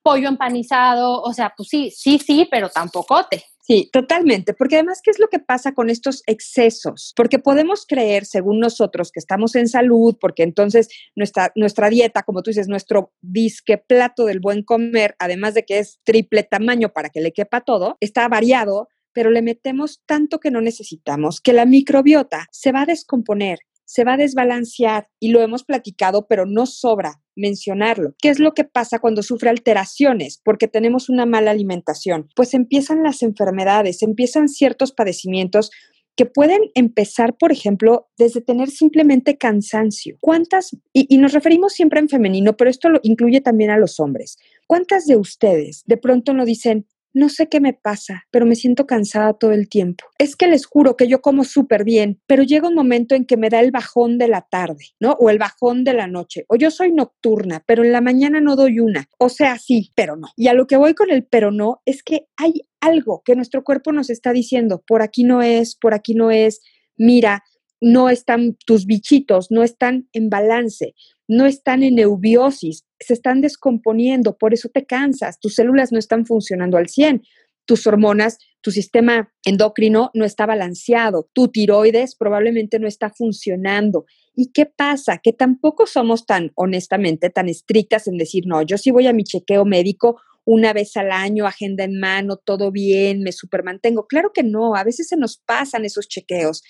pollo 0.02 0.30
empanizado, 0.30 1.22
o 1.22 1.34
sea, 1.34 1.54
pues 1.56 1.70
sí, 1.70 1.92
sí, 1.92 2.20
sí, 2.20 2.48
pero 2.50 2.70
tampoco 2.70 3.26
te. 3.26 3.44
Sí, 3.68 3.90
totalmente, 3.92 4.54
porque 4.54 4.76
además, 4.76 5.02
¿qué 5.04 5.12
es 5.12 5.20
lo 5.20 5.28
que 5.28 5.40
pasa 5.40 5.74
con 5.74 5.90
estos 5.90 6.24
excesos? 6.26 7.12
Porque 7.18 7.38
podemos 7.38 7.86
creer, 7.86 8.24
según 8.24 8.62
nosotros, 8.62 9.12
que 9.12 9.20
estamos 9.20 9.56
en 9.56 9.68
salud, 9.68 10.16
porque 10.22 10.44
entonces 10.44 10.88
nuestra, 11.18 11.90
dieta, 11.90 12.24
como 12.24 12.44
tú 12.44 12.50
dices, 12.50 12.70
nuestro 12.70 13.12
disque 13.22 13.78
plato 13.78 14.24
del 14.24 14.40
buen 14.40 14.64
comer, 14.64 15.18
además 15.20 15.54
de 15.54 15.66
que 15.66 15.80
es 15.80 16.00
triple 16.06 16.44
tamaño 16.44 16.94
para 16.94 17.10
que 17.10 17.20
le 17.20 17.34
quepa 17.34 17.60
todo, 17.60 17.98
está 18.00 18.30
variado, 18.30 18.88
pero 19.12 19.32
le 19.32 19.42
metemos 19.42 20.02
tanto 20.06 20.40
que 20.40 20.50
no 20.50 20.62
necesitamos, 20.62 21.42
que 21.42 21.52
la 21.52 21.66
microbiota 21.66 22.48
se 22.52 22.72
va 22.72 22.84
a 22.84 22.86
descomponer 22.86 23.60
se 23.88 24.04
va 24.04 24.14
a 24.14 24.18
desbalancear 24.18 25.08
y 25.20 25.30
lo 25.30 25.42
hemos 25.42 25.64
platicado, 25.64 26.28
pero 26.28 26.46
no 26.46 26.66
sobra 26.66 27.22
mencionarlo. 27.36 28.14
¿Qué 28.22 28.30
es 28.30 28.40
lo 28.40 28.54
que 28.54 28.66
pasa 28.66 29.00
cuando 29.00 29.24
sufre 29.24 29.50
alteraciones? 29.50 30.42
Porque 30.44 30.68
tenemos 30.68 31.08
una 31.08 31.26
mala 31.26 31.52
alimentación. 31.52 32.28
Pues 32.36 32.54
empiezan 32.54 33.02
las 33.02 33.24
enfermedades, 33.24 34.02
empiezan 34.02 34.50
ciertos 34.50 34.92
padecimientos 34.92 35.72
que 36.18 36.26
pueden 36.26 36.62
empezar, 36.74 37.38
por 37.38 37.52
ejemplo, 37.52 38.10
desde 38.18 38.42
tener 38.42 38.70
simplemente 38.72 39.38
cansancio. 39.38 40.18
¿Cuántas, 40.20 40.76
y, 40.92 41.16
nos 41.20 41.32
referimos 41.32 41.74
siempre 41.74 42.00
en 42.00 42.10
femenino, 42.10 42.58
pero 42.58 42.72
esto 42.72 42.90
lo 42.90 43.00
incluye 43.04 43.40
también 43.40 43.70
a 43.70 43.78
los 43.78 44.00
hombres, 44.00 44.38
cuántas 44.66 45.06
de 45.06 45.16
ustedes 45.16 45.84
de 45.86 45.98
pronto 45.98 46.34
no 46.34 46.44
dicen, 46.44 46.88
no 47.18 47.30
sé 47.30 47.48
qué 47.50 47.60
me 47.60 47.74
pasa, 47.74 48.26
pero 48.32 48.46
me 48.46 48.56
siento 48.56 48.86
cansada 48.86 49.34
todo 49.34 49.52
el 49.52 49.68
tiempo. 49.70 50.06
Es 50.20 50.36
que 50.36 50.48
les 50.48 50.66
juro 50.66 50.96
que 50.96 51.08
yo 51.08 51.20
como 51.20 51.44
súper 51.44 51.84
bien, 51.84 52.22
pero 52.28 52.44
llega 52.44 52.68
un 52.68 52.76
momento 52.76 53.16
en 53.16 53.26
que 53.26 53.38
me 53.38 53.50
da 53.50 53.60
el 53.60 53.72
bajón 53.72 54.20
de 54.20 54.28
la 54.28 54.48
tarde, 54.50 54.86
¿no? 55.00 55.14
O 55.14 55.30
el 55.30 55.40
bajón 55.40 55.84
de 55.84 55.94
la 55.94 56.08
noche. 56.08 56.46
O 56.48 56.56
yo 56.56 56.70
soy 56.70 56.92
nocturna, 56.92 57.64
pero 57.66 57.84
en 57.84 57.92
la 57.92 58.02
mañana 58.02 58.40
no 58.40 58.56
doy 58.56 58.80
una. 58.80 59.10
O 59.18 59.30
sea, 59.30 59.58
sí, 59.58 59.92
pero 59.96 60.16
no. 60.16 60.28
Y 60.36 60.48
a 60.48 60.54
lo 60.54 60.68
que 60.68 60.78
voy 60.78 60.94
con 60.94 61.10
el 61.10 61.26
pero 61.26 61.52
no 61.52 61.82
es 61.86 62.04
que 62.04 62.28
hay 62.38 62.62
algo 62.82 63.24
que 63.26 63.36
nuestro 63.36 63.64
cuerpo 63.64 63.92
nos 63.92 64.12
está 64.12 64.32
diciendo, 64.32 64.84
por 64.86 65.02
aquí 65.02 65.24
no 65.24 65.42
es, 65.42 65.76
por 65.76 65.96
aquí 65.96 66.14
no 66.14 66.30
es, 66.30 66.62
mira, 66.98 67.44
no 67.82 68.10
están 68.10 68.58
tus 68.66 68.86
bichitos, 68.86 69.48
no 69.50 69.64
están 69.64 70.08
en 70.14 70.30
balance, 70.30 70.94
no 71.28 71.46
están 71.46 71.84
en 71.84 72.00
eubiosis, 72.00 72.86
se 73.00 73.14
están 73.14 73.42
descomponiendo, 73.42 74.38
por 74.38 74.54
eso 74.54 74.70
te 74.70 74.86
cansas, 74.86 75.40
tus 75.40 75.56
células 75.56 75.92
no 75.92 76.00
están 76.00 76.26
funcionando 76.26 76.78
al 76.78 76.88
100, 76.88 77.24
tus 77.66 77.86
hormonas, 77.86 78.40
tu 78.62 78.72
sistema 78.72 79.32
endocrino 79.44 80.10
no 80.14 80.26
está 80.26 80.46
balanceado, 80.46 81.30
tu 81.34 81.50
tiroides 81.50 82.16
probablemente 82.16 82.80
no 82.80 82.88
está 82.88 83.10
funcionando. 83.10 84.06
¿Y 84.34 84.52
qué 84.52 84.66
pasa? 84.66 85.20
Que 85.22 85.34
tampoco 85.34 85.86
somos 85.86 86.26
tan, 86.26 86.52
honestamente, 86.56 87.30
tan 87.30 87.50
estrictas 87.50 88.08
en 88.08 88.18
decir, 88.18 88.46
no, 88.48 88.62
yo 88.62 88.78
sí 88.78 88.92
voy 88.92 89.08
a 89.08 89.14
mi 89.14 89.24
chequeo 89.24 89.66
médico 89.66 90.22
una 90.46 90.72
vez 90.72 90.96
al 90.96 91.12
año, 91.12 91.46
agenda 91.46 91.84
en 91.84 92.00
mano, 92.00 92.38
todo 92.38 92.72
bien, 92.72 93.22
me 93.22 93.34
supermantengo. 93.34 94.08
Claro 94.08 94.32
que 94.34 94.44
no, 94.44 94.76
a 94.76 94.84
veces 94.86 95.10
se 95.10 95.18
nos 95.18 95.38
pasan 95.38 95.84
esos 95.84 96.08
chequeos. 96.08 96.64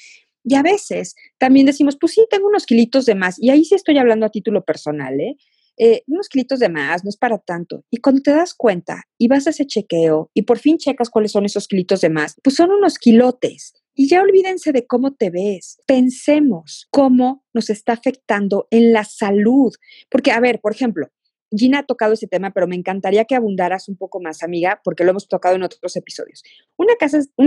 Y 0.50 0.56
a 0.56 0.62
veces 0.62 1.16
también 1.38 1.66
decimos, 1.66 1.98
pues 2.00 2.13
sí, 2.13 2.25
tengo 2.30 2.48
unos 2.48 2.66
kilitos 2.66 3.06
de 3.06 3.16
más. 3.16 3.36
Y 3.38 3.50
ahí 3.50 3.66
sí 3.66 3.75
estoy 3.75 3.98
hablando 3.98 4.25
a 4.25 4.30
título 4.30 4.63
personal, 4.63 5.20
¿eh? 5.20 5.36
¿eh? 5.77 6.04
unos 6.08 6.30
kilitos 6.30 6.60
de 6.60 6.70
más, 6.70 7.04
no 7.04 7.10
es 7.10 7.18
para 7.18 7.38
tanto. 7.38 7.84
Y 7.92 7.98
cuando 7.98 8.22
te 8.22 8.32
das 8.32 8.54
cuenta 8.54 9.04
y 9.18 9.27
vas 9.27 9.46
a 9.46 9.50
ese 9.50 9.68
chequeo 9.68 10.32
y 10.34 10.44
por 10.44 10.58
fin 10.58 10.77
checas 10.77 11.10
cuáles 11.10 11.34
son 11.34 11.44
esos 11.44 11.68
kilitos 11.68 12.00
de 12.00 12.10
más, 12.10 12.36
pues 12.42 12.56
son 12.56 12.72
unos 12.72 12.98
kilotes. 12.98 13.74
Y 13.94 14.08
ya 14.08 14.22
olvídense 14.22 14.72
de 14.72 14.88
cómo 14.88 15.16
te 15.16 15.32
ves. 15.32 15.82
Pensemos 15.86 16.88
cómo 16.92 17.44
nos 17.54 17.70
está 17.70 17.92
afectando 17.92 18.70
en 18.72 18.94
la 18.94 19.04
salud. 19.04 19.74
Porque, 20.10 20.32
a 20.32 20.39
ver, 20.39 20.62
por 20.62 20.72
ejemplo, 20.72 21.10
Gina 21.51 21.80
ha 21.80 21.86
tocado 21.86 22.13
ese 22.13 22.27
tema, 22.27 22.51
pero 22.51 22.68
me 22.68 22.75
encantaría 22.75 23.25
que 23.25 23.36
abundaras 23.36 23.88
un 23.88 23.96
poco 23.96 24.20
más, 24.20 24.44
amiga, 24.44 24.82
porque 24.84 25.04
lo 25.04 25.12
hemos 25.12 25.27
tocado 25.27 25.56
en 25.56 25.63
otros 25.63 25.96
episodios. 25.96 26.44
Una, 26.75 26.96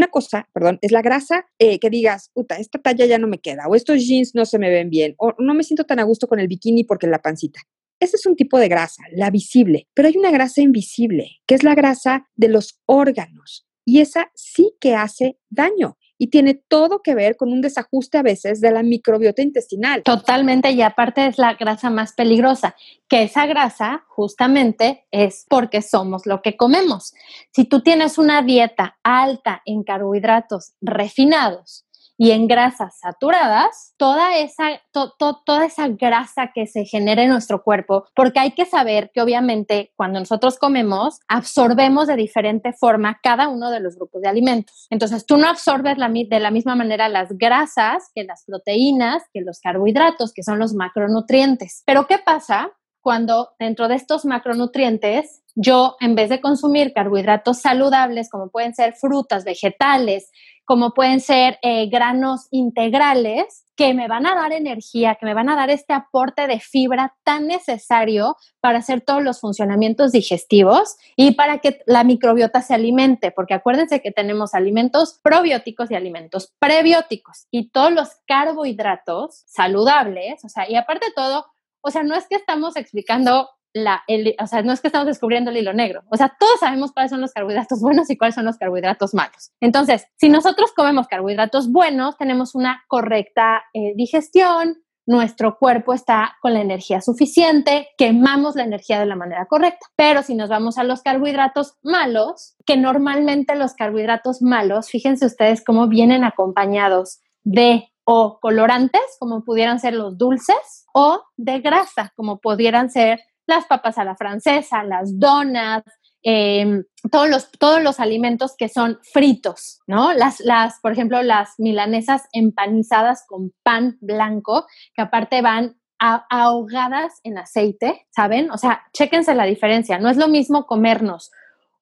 cosa, 0.09 0.49
perdón, 0.53 0.79
es 0.83 0.93
la 0.93 1.03
grasa 1.03 1.47
eh, 1.59 1.79
que 1.79 1.91
digas, 1.91 2.31
puta, 2.33 2.57
esta 2.57 2.79
talla 2.79 3.07
ya 3.07 3.19
no 3.19 3.29
me 3.29 3.39
queda, 3.39 3.67
o 3.69 3.75
estos 3.75 4.07
jeans 4.07 4.35
no 4.35 4.45
se 4.45 4.59
me 4.59 4.71
ven 4.71 4.91
bien, 4.91 5.15
o 5.19 5.35
no 5.39 5.55
me 5.55 5.65
siento 5.65 5.85
tan 5.85 5.99
a 5.99 6.05
gusto 6.05 6.29
con 6.29 6.41
el 6.41 6.49
bikini 6.49 6.85
porque 6.85 7.07
la 7.07 7.21
pancita. 7.21 7.61
Ese 8.01 8.17
es 8.17 8.25
un 8.25 8.37
tipo 8.37 8.59
de 8.59 8.69
grasa, 8.69 9.03
la 9.13 9.31
visible, 9.31 9.87
pero 9.95 10.09
hay 10.09 10.17
una 10.17 10.31
grasa 10.31 10.63
invisible, 10.63 11.29
que 11.47 11.55
es 11.55 11.63
la 11.63 11.75
grasa 11.75 12.29
de 12.35 12.49
los 12.49 12.81
órganos, 12.87 13.67
y 13.85 14.01
esa 14.01 14.31
sí 14.35 14.75
que 14.81 14.95
hace 14.95 15.39
daño 15.51 15.99
y 16.23 16.27
tiene 16.27 16.53
todo 16.53 17.01
que 17.01 17.15
ver 17.15 17.39
con 17.39 17.51
un 17.51 17.63
desajuste 17.63 18.19
a 18.19 18.23
veces 18.23 18.61
de 18.61 18.71
la 18.71 18.83
microbiota 18.83 19.41
intestinal. 19.41 20.03
Totalmente, 20.03 20.71
y 20.71 20.83
aparte 20.83 21.27
es 21.27 21.39
la 21.39 21.55
grasa 21.55 21.89
más 21.89 22.13
peligrosa, 22.13 22.77
que 23.09 23.23
esa 23.23 23.47
grasa 23.47 24.05
justamente 24.07 25.07
es 25.11 25.47
porque 25.49 25.81
somos 25.81 26.27
lo 26.27 26.43
que 26.43 26.59
comemos. 26.59 27.15
Si 27.53 27.65
tú 27.65 27.81
tienes 27.81 28.19
una 28.19 28.43
dieta 28.43 28.99
alta 29.03 29.63
en 29.65 29.83
carbohidratos 29.83 30.75
refinados, 30.83 31.87
y 32.21 32.33
en 32.33 32.49
grasas 32.49 32.99
saturadas, 32.99 33.95
toda 33.97 34.37
esa, 34.37 34.83
toda 34.93 35.65
esa 35.65 35.89
grasa 35.89 36.51
que 36.55 36.67
se 36.67 36.85
genera 36.85 37.23
en 37.23 37.31
nuestro 37.31 37.63
cuerpo, 37.63 38.05
porque 38.15 38.39
hay 38.39 38.51
que 38.51 38.67
saber 38.67 39.11
que 39.15 39.23
obviamente 39.23 39.91
cuando 39.97 40.21
nosotros 40.21 40.59
comemos, 40.59 41.21
absorbemos 41.29 42.09
de 42.09 42.17
diferente 42.17 42.75
forma 42.75 43.19
cada 43.23 43.49
uno 43.49 43.71
de 43.71 43.81
los 43.81 43.97
grupos 43.97 44.21
de 44.21 44.29
alimentos. 44.29 44.87
Entonces, 44.91 45.25
tú 45.25 45.39
no 45.39 45.49
absorbes 45.49 45.97
de 45.97 46.41
la 46.41 46.51
misma 46.51 46.75
manera 46.75 47.09
las 47.09 47.31
grasas 47.39 48.11
que 48.15 48.25
las 48.25 48.45
proteínas, 48.45 49.23
que 49.33 49.41
los 49.41 49.59
carbohidratos, 49.59 50.35
que 50.35 50.43
son 50.43 50.59
los 50.59 50.75
macronutrientes. 50.75 51.83
Pero, 51.87 52.07
¿qué 52.07 52.19
pasa? 52.19 52.71
cuando 53.03 53.55
dentro 53.59 53.89
de 53.89 53.95
estos 53.95 54.27
macronutrientes 54.27 55.43
yo, 55.57 55.97
en 56.01 56.15
vez 56.15 56.29
de 56.29 56.41
consumir 56.41 56.93
carbohidratos 56.93 57.61
saludables, 57.61 58.31
como 58.31 58.51
pueden 58.51 58.75
ser 58.75 58.95
frutas, 58.95 59.45
vegetales, 59.45 60.31
como 60.65 60.95
pueden 60.95 61.21
ser 61.21 61.59
eh, 61.63 61.89
granos 61.89 62.47
integrales, 62.51 63.65
que 63.81 63.95
me 63.95 64.09
van 64.09 64.27
a 64.27 64.35
dar 64.35 64.53
energía, 64.53 65.15
que 65.15 65.25
me 65.25 65.33
van 65.33 65.49
a 65.49 65.57
dar 65.57 65.71
este 65.71 65.95
aporte 65.95 66.47
de 66.47 66.61
fibra 66.61 67.17
tan 67.25 67.47
necesario 67.47 68.37
para 68.61 68.81
hacer 68.81 69.01
todos 69.01 69.23
los 69.23 69.41
funcionamientos 69.41 70.13
digestivos 70.13 70.97
y 71.17 71.31
para 71.31 71.59
que 71.59 71.81
la 71.87 72.05
microbiota 72.05 72.61
se 72.61 72.75
alimente, 72.75 73.31
porque 73.31 73.55
acuérdense 73.55 74.03
que 74.03 74.13
tenemos 74.13 74.53
alimentos 74.53 75.19
probióticos 75.23 75.91
y 75.91 75.95
alimentos 75.95 76.53
prebióticos 76.59 77.47
y 77.51 77.71
todos 77.71 77.93
los 77.93 78.09
carbohidratos 78.27 79.45
saludables, 79.47 80.45
o 80.45 80.51
sea, 80.51 80.69
y 80.69 80.77
aparte 80.77 81.07
de 81.07 81.13
todo, 81.13 81.47
o 81.81 81.91
sea, 81.91 82.03
no 82.03 82.15
es 82.15 82.27
que 82.29 82.37
estamos 82.37 82.77
explicando 82.77 83.49
o 83.75 84.47
sea, 84.47 84.63
no 84.63 84.73
es 84.73 84.81
que 84.81 84.89
estamos 84.89 85.07
descubriendo 85.07 85.51
el 85.51 85.57
hilo 85.57 85.73
negro, 85.73 86.03
o 86.11 86.17
sea, 86.17 86.35
todos 86.39 86.61
sabemos 86.61 86.93
cuáles 86.93 87.11
son 87.11 87.21
los 87.21 87.33
carbohidratos 87.33 87.81
buenos 87.81 88.11
y 88.11 88.17
cuáles 88.17 88.35
son 88.35 88.45
los 88.45 88.59
carbohidratos 88.59 89.15
malos. 89.15 89.53
Entonces, 89.61 90.07
si 90.17 90.29
nosotros 90.29 90.73
comemos 90.75 91.07
carbohidratos 91.07 91.71
buenos, 91.71 92.17
tenemos 92.17 92.55
una 92.55 92.83
correcta 92.89 93.63
eh, 93.75 93.95
digestión, 93.97 94.77
nuestro 95.07 95.59
cuerpo 95.59 95.93
está 95.93 96.37
con 96.41 96.55
la 96.55 96.61
energía 96.61 97.01
suficiente, 97.01 97.89
quemamos 97.99 98.55
la 98.55 98.63
energía 98.63 99.01
de 99.01 99.07
la 99.07 99.17
manera 99.17 99.47
correcta. 99.47 99.87
Pero 99.97 100.23
si 100.23 100.37
nos 100.37 100.49
vamos 100.49 100.79
a 100.79 100.85
los 100.85 101.03
carbohidratos 101.03 101.75
malos, 101.83 102.55
que 102.65 102.77
normalmente 102.77 103.57
los 103.57 103.75
carbohidratos 103.75 104.41
malos, 104.41 104.89
fíjense 104.89 105.27
ustedes 105.27 105.65
cómo 105.65 105.89
vienen 105.89 106.23
acompañados 106.23 107.21
de 107.43 107.89
o 108.05 108.39
colorantes, 108.41 109.03
como 109.19 109.45
pudieran 109.45 109.81
ser 109.81 109.95
los 109.95 110.17
dulces, 110.17 110.87
o 110.95 111.23
de 111.37 111.61
grasa, 111.61 112.13
como 112.17 112.39
pudieran 112.39 112.91
ser 112.91 113.21
las 113.51 113.67
papas 113.67 113.99
a 113.99 114.05
la 114.05 114.17
francesa, 114.17 114.83
las 114.83 115.19
donas, 115.19 115.83
em, 116.23 116.85
todos, 117.11 117.29
los, 117.29 117.51
todos 117.53 117.83
los 117.83 118.01
alimentos 118.01 118.55
que 118.57 118.69
son 118.69 118.99
fritos, 119.13 119.81
¿no? 119.87 120.13
Las, 120.15 120.41
las, 120.41 120.81
por 120.81 120.93
ejemplo, 120.93 121.23
las 121.23 121.51
milanesas 121.59 122.23
empanizadas 122.33 123.25
con 123.27 123.53
pan 123.63 123.99
blanco, 124.01 124.67
que 124.95 125.03
aparte 125.03 125.43
van 125.43 125.77
ahogadas 125.99 127.21
en 127.25 127.37
aceite, 127.37 128.07
¿saben? 128.11 128.51
O 128.51 128.57
sea, 128.57 128.85
chéquense 128.95 129.35
la 129.35 129.45
diferencia. 129.45 129.99
No 129.99 130.09
es 130.09 130.17
lo 130.17 130.29
mismo 130.29 130.67
comernos 130.67 131.31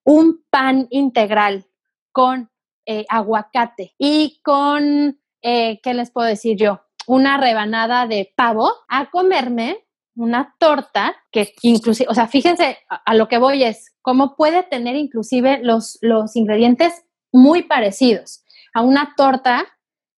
un 0.08 0.42
pan 0.50 0.88
integral 0.90 1.66
con 2.12 2.50
eh, 2.86 3.04
aguacate 3.10 3.94
y 3.98 4.40
con, 4.42 5.20
eh, 5.42 5.80
¿qué 5.82 5.92
les 5.92 6.10
puedo 6.10 6.26
decir 6.26 6.56
yo? 6.56 6.80
Una 7.06 7.36
rebanada 7.36 8.06
de 8.06 8.32
pavo 8.34 8.72
a 8.88 9.10
comerme 9.10 9.86
una 10.18 10.54
torta 10.58 11.16
que 11.30 11.54
inclusive, 11.62 12.10
o 12.10 12.14
sea, 12.14 12.26
fíjense 12.26 12.78
a, 12.88 13.14
lo 13.14 13.28
que 13.28 13.38
voy 13.38 13.62
es 13.62 13.94
cómo 14.02 14.36
puede 14.36 14.62
tener 14.64 14.96
inclusive 14.96 15.60
los, 15.62 15.98
los 16.02 16.34
ingredientes 16.34 17.04
muy 17.32 17.62
parecidos 17.62 18.44
a 18.74 18.82
una 18.82 19.14
torta 19.16 19.64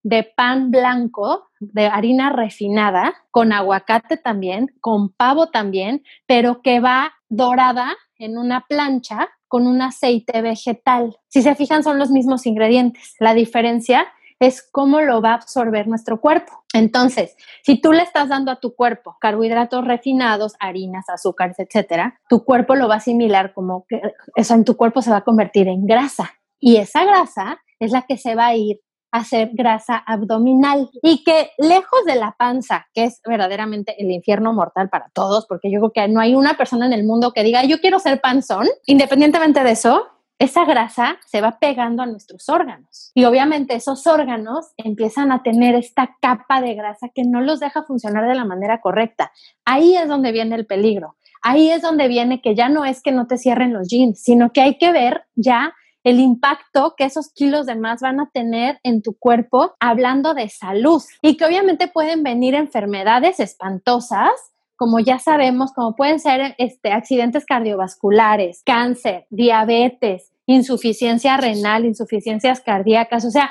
de 0.03 0.25
pan 0.25 0.71
blanco, 0.71 1.51
de 1.61 1.87
harina 1.87 2.31
refinada, 2.31 3.15
con 3.31 3.53
aguacate 3.53 4.17
también, 4.17 4.69
con 4.81 5.11
pavo 5.11 5.49
también, 5.49 6.03
pero 6.27 6.63
que 6.63 6.81
va 6.81 7.13
dorada 7.29 7.95
en 8.17 8.39
una 8.39 8.65
plancha 8.67 9.29
con 9.49 9.67
un 9.67 9.83
aceite 9.83 10.41
vegetal. 10.43 11.19
Si 11.29 11.43
se 11.43 11.55
fijan, 11.55 11.83
son 11.83 11.99
los 11.99 12.11
mismos 12.11 12.47
ingredientes. 12.47 13.17
La 13.19 13.35
diferencia 13.35 14.07
es 14.41 14.63
cómo 14.63 15.01
lo 15.03 15.21
va 15.21 15.33
a 15.33 15.35
absorber 15.35 15.87
nuestro 15.87 16.21
cuerpo. 16.21 16.65
Entonces, 16.73 17.37
si 17.63 17.81
tú 17.81 17.93
le 17.93 18.03
estás 18.03 18.29
dando 18.29 18.51
a 18.51 18.59
tu 18.59 18.75
cuerpo 18.75 19.17
carbohidratos 19.21 19.85
refinados, 19.85 20.55
harinas, 20.59 21.09
azúcares, 21.09 21.59
etcétera, 21.59 22.19
tu 22.29 22.45
cuerpo 22.45 22.75
lo 22.75 22.89
va 22.89 22.95
a 22.95 22.99
asimilar 22.99 23.53
como 23.53 23.85
que 23.87 24.01
eso 24.35 24.55
en 24.55 24.65
tu 24.65 24.77
cuerpo 24.77 25.03
se 25.03 25.11
va 25.11 25.19
a 25.19 25.25
convertir 25.25 25.69
en 25.69 25.87
grasa. 25.87 26.31
Y 26.59 26.77
esa 26.77 27.05
grasa 27.05 27.61
es 27.79 27.93
la 27.93 28.03
que 28.03 28.17
se 28.17 28.35
va 28.35 28.47
a 28.47 28.57
ir 28.57 28.81
a 29.13 29.19
hacer 29.19 29.51
grasa 29.53 29.97
abdominal 29.97 30.89
y 31.03 31.25
que 31.25 31.51
lejos 31.59 32.05
de 32.07 32.15
la 32.15 32.37
panza, 32.39 32.87
que 32.95 33.05
es 33.05 33.21
verdaderamente 33.27 34.01
el 34.01 34.11
infierno 34.11 34.53
mortal 34.53 34.89
para 34.89 35.11
todos, 35.13 35.47
porque 35.47 35.71
yo 35.71 35.81
creo 35.81 35.93
que 35.93 36.09
no 36.09 36.21
hay 36.21 36.35
una 36.35 36.55
persona 36.55 36.87
en 36.87 36.93
el 36.93 37.05
mundo 37.05 37.33
que 37.33 37.43
diga, 37.43 37.65
yo 37.65 37.81
quiero 37.81 37.99
ser 37.99 38.21
panzón, 38.21 38.69
independientemente 38.87 39.65
de 39.65 39.73
eso, 39.73 40.07
esa 40.41 40.65
grasa 40.65 41.19
se 41.27 41.43
va 41.43 41.59
pegando 41.61 42.03
a 42.03 42.07
nuestros 42.07 42.49
órganos. 42.49 43.13
Y 43.15 43.25
obviamente 43.27 43.75
esos 43.75 44.07
órganos 44.07 44.73
empiezan 44.79 45.33
a 45.33 45.43
tener 45.43 45.75
esta 45.75 46.17
capa 46.23 46.63
de 46.63 46.75
grasa 46.75 47.11
que 47.15 47.25
no 47.25 47.43
los 47.43 47.61
deja 47.61 47.83
funcionar 47.83 48.27
de 48.27 48.35
la 48.35 48.47
manera 48.47 48.81
correcta. 48.81 49.33
Ahí 49.67 49.97
es 49.97 50.09
donde 50.09 50.33
viene 50.33 50.57
el 50.57 50.65
peligro. 50.65 51.17
Ahí 51.43 51.71
es 51.71 51.83
donde 51.83 52.09
viene 52.09 52.41
que 52.41 52.55
ya 52.55 52.71
no 52.71 52.87
es 52.87 53.03
que 53.03 53.13
no 53.13 53.27
te 53.27 53.37
cierren 53.37 53.75
los 53.75 53.89
jeans, 53.89 54.23
sino 54.23 54.51
que 54.51 54.63
hay 54.63 54.79
que 54.79 54.93
ver 54.93 55.25
ya 55.35 55.75
el 56.05 56.19
impacto 56.19 56.95
que 56.97 57.05
esos 57.05 57.31
kilos 57.35 57.67
de 57.67 57.77
más 57.77 58.01
van 58.01 58.19
a 58.21 58.31
tener 58.33 58.81
en 58.83 59.03
tu 59.03 59.19
cuerpo 59.19 59.75
hablando 59.79 60.33
de 60.33 60.49
salud 60.49 61.03
y 61.21 61.37
que 61.37 61.45
obviamente 61.45 61.87
pueden 61.87 62.23
venir 62.23 62.55
enfermedades 62.55 63.41
espantosas 63.41 64.31
como 64.81 64.99
ya 64.99 65.19
sabemos, 65.19 65.75
como 65.75 65.95
pueden 65.95 66.19
ser 66.19 66.55
este, 66.57 66.91
accidentes 66.91 67.45
cardiovasculares, 67.45 68.63
cáncer, 68.65 69.27
diabetes, 69.29 70.33
insuficiencia 70.47 71.37
renal, 71.37 71.85
insuficiencias 71.85 72.63
cardíacas, 72.63 73.27
o 73.27 73.31
sea, 73.31 73.51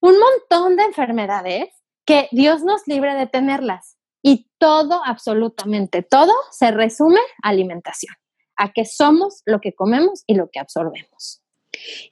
un 0.00 0.16
montón 0.18 0.74
de 0.74 0.82
enfermedades 0.82 1.68
que 2.04 2.26
Dios 2.32 2.64
nos 2.64 2.88
libre 2.88 3.14
de 3.14 3.28
tenerlas. 3.28 3.98
Y 4.20 4.48
todo, 4.58 5.00
absolutamente 5.04 6.02
todo, 6.02 6.32
se 6.50 6.72
resume 6.72 7.20
a 7.44 7.50
alimentación, 7.50 8.16
a 8.56 8.72
que 8.72 8.84
somos 8.84 9.42
lo 9.46 9.60
que 9.60 9.74
comemos 9.74 10.24
y 10.26 10.34
lo 10.34 10.50
que 10.50 10.58
absorbemos. 10.58 11.40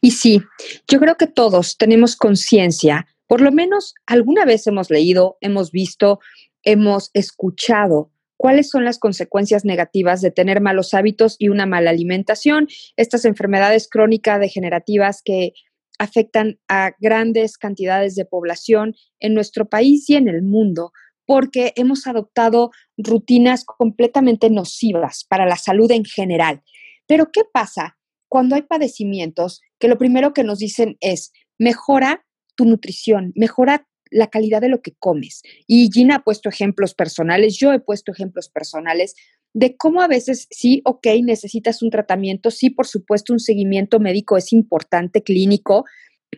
Y 0.01 0.13
sí, 0.13 0.41
yo 0.87 1.01
creo 1.01 1.17
que 1.17 1.27
todos 1.27 1.79
tenemos 1.79 2.15
conciencia, 2.15 3.09
por 3.27 3.41
lo 3.41 3.51
menos 3.51 3.97
alguna 4.07 4.45
vez 4.45 4.69
hemos 4.69 4.89
leído, 4.89 5.37
hemos 5.41 5.73
visto, 5.73 6.21
hemos 6.63 7.11
escuchado 7.13 8.12
cuáles 8.43 8.71
son 8.71 8.85
las 8.85 8.99
consecuencias 8.99 9.65
negativas 9.65 10.21
de 10.21 10.33
tener 10.33 10.61
malos 10.61 10.95
hábitos 10.95 11.37
y 11.39 11.49
una 11.49 11.65
mala 11.65 11.91
alimentación, 11.91 12.67
estas 12.97 13.25
enfermedades 13.25 13.89
crónicas 13.89 14.41
degenerativas 14.41 15.23
que 15.25 15.53
afectan 16.01 16.59
a 16.67 16.91
grandes 16.99 17.57
cantidades 17.57 18.17
de 18.17 18.25
población 18.25 18.97
en 19.21 19.35
nuestro 19.35 19.69
país 19.69 20.11
y 20.11 20.17
en 20.17 20.27
el 20.27 20.43
mundo, 20.43 20.91
porque 21.25 21.73
hemos 21.77 22.09
adoptado 22.09 22.73
rutinas 22.97 23.65
completamente 23.65 24.51
nocivas 24.51 25.25
para 25.29 25.47
la 25.47 25.57
salud 25.57 25.89
en 25.93 26.05
general. 26.05 26.65
Pero 27.07 27.31
¿qué 27.33 27.43
pasa 27.45 27.97
cuando 28.29 28.57
hay 28.57 28.63
padecimientos 28.63 29.61
que 29.79 29.87
lo 29.87 29.99
primero 29.99 30.35
que 30.35 30.43
nos 30.43 30.59
dicen 30.59 30.97
es, 30.99 31.31
mejora 31.61 32.27
tu 32.57 32.65
nutrición, 32.65 33.33
mejora 33.37 33.87
la 34.13 34.29
calidad 34.29 34.61
de 34.61 34.69
lo 34.69 34.83
que 34.83 34.93
comes. 34.99 35.43
Y 35.67 35.91
Gina 35.93 36.17
ha 36.17 36.23
puesto 36.23 36.49
ejemplos 36.49 36.95
personales, 36.95 37.57
yo 37.59 37.73
he 37.73 37.81
puesto 37.81 38.13
ejemplos 38.13 38.49
personales 38.49 39.15
de 39.55 39.77
cómo 39.77 40.01
a 40.01 40.09
veces 40.09 40.47
sí, 40.51 40.81
ok, 40.85 41.07
necesitas 41.23 41.83
un 41.83 41.91
tratamiento, 41.91 42.51
sí, 42.51 42.71
por 42.71 42.87
supuesto, 42.87 43.33
un 43.33 43.41
seguimiento 43.41 44.01
médico 44.01 44.37
es 44.37 44.53
importante, 44.53 45.23
clínico, 45.23 45.85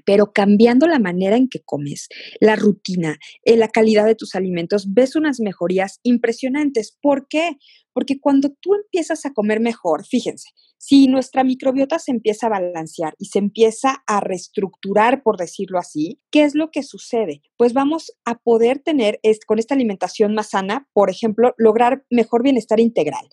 pero 0.05 0.33
cambiando 0.33 0.87
la 0.87 0.99
manera 0.99 1.37
en 1.37 1.49
que 1.49 1.61
comes, 1.61 2.09
la 2.41 2.57
rutina, 2.57 3.19
eh, 3.45 3.57
la 3.57 3.69
calidad 3.69 4.07
de 4.07 4.15
tus 4.15 4.35
alimentos, 4.35 4.93
ves 4.93 5.17
unas 5.17 5.41
mejorías 5.41 6.01
impresionantes. 6.03 6.97
¿Por 7.01 7.29
qué? 7.29 7.57
Porque 7.93 8.19
cuando 8.21 8.51
tú 8.61 8.75
empiezas 8.75 9.25
a 9.25 9.33
comer 9.33 9.61
mejor, 9.61 10.05
fíjense, 10.05 10.49
si 10.79 11.07
nuestra 11.07 11.45
microbiota 11.45 11.99
se 11.99 12.11
empieza 12.11 12.47
a 12.47 12.51
balancear 12.51 13.15
y 13.19 13.27
se 13.27 13.39
empieza 13.39 14.03
a 14.07 14.21
reestructurar, 14.21 15.23
por 15.23 15.39
decirlo 15.39 15.79
así, 15.79 16.21
¿qué 16.31 16.43
es 16.43 16.55
lo 16.55 16.71
que 16.71 16.83
sucede? 16.83 17.41
Pues 17.57 17.73
vamos 17.73 18.13
a 18.27 18.35
poder 18.35 18.81
tener 18.81 19.19
con 19.47 19.59
esta 19.59 19.75
alimentación 19.75 20.35
más 20.35 20.51
sana, 20.51 20.89
por 20.93 21.09
ejemplo, 21.09 21.55
lograr 21.57 22.05
mejor 22.11 22.43
bienestar 22.43 22.81
integral. 22.81 23.27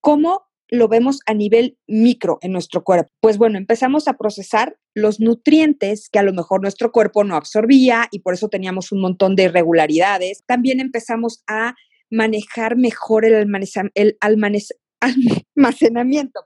¿Cómo 0.00 0.47
lo 0.68 0.88
vemos 0.88 1.20
a 1.26 1.34
nivel 1.34 1.78
micro 1.86 2.38
en 2.42 2.52
nuestro 2.52 2.84
cuerpo? 2.84 3.10
Pues 3.20 3.38
bueno, 3.38 3.58
empezamos 3.58 4.08
a 4.08 4.14
procesar 4.14 4.76
los 4.94 5.20
nutrientes 5.20 6.08
que 6.10 6.18
a 6.18 6.22
lo 6.22 6.32
mejor 6.32 6.60
nuestro 6.60 6.92
cuerpo 6.92 7.24
no 7.24 7.36
absorbía 7.36 8.08
y 8.10 8.20
por 8.20 8.34
eso 8.34 8.48
teníamos 8.48 8.92
un 8.92 9.00
montón 9.00 9.36
de 9.36 9.44
irregularidades. 9.44 10.44
También 10.46 10.80
empezamos 10.80 11.42
a 11.46 11.74
manejar 12.10 12.76
mejor 12.76 13.24
el, 13.24 13.34
almacenamiento, 15.00 16.40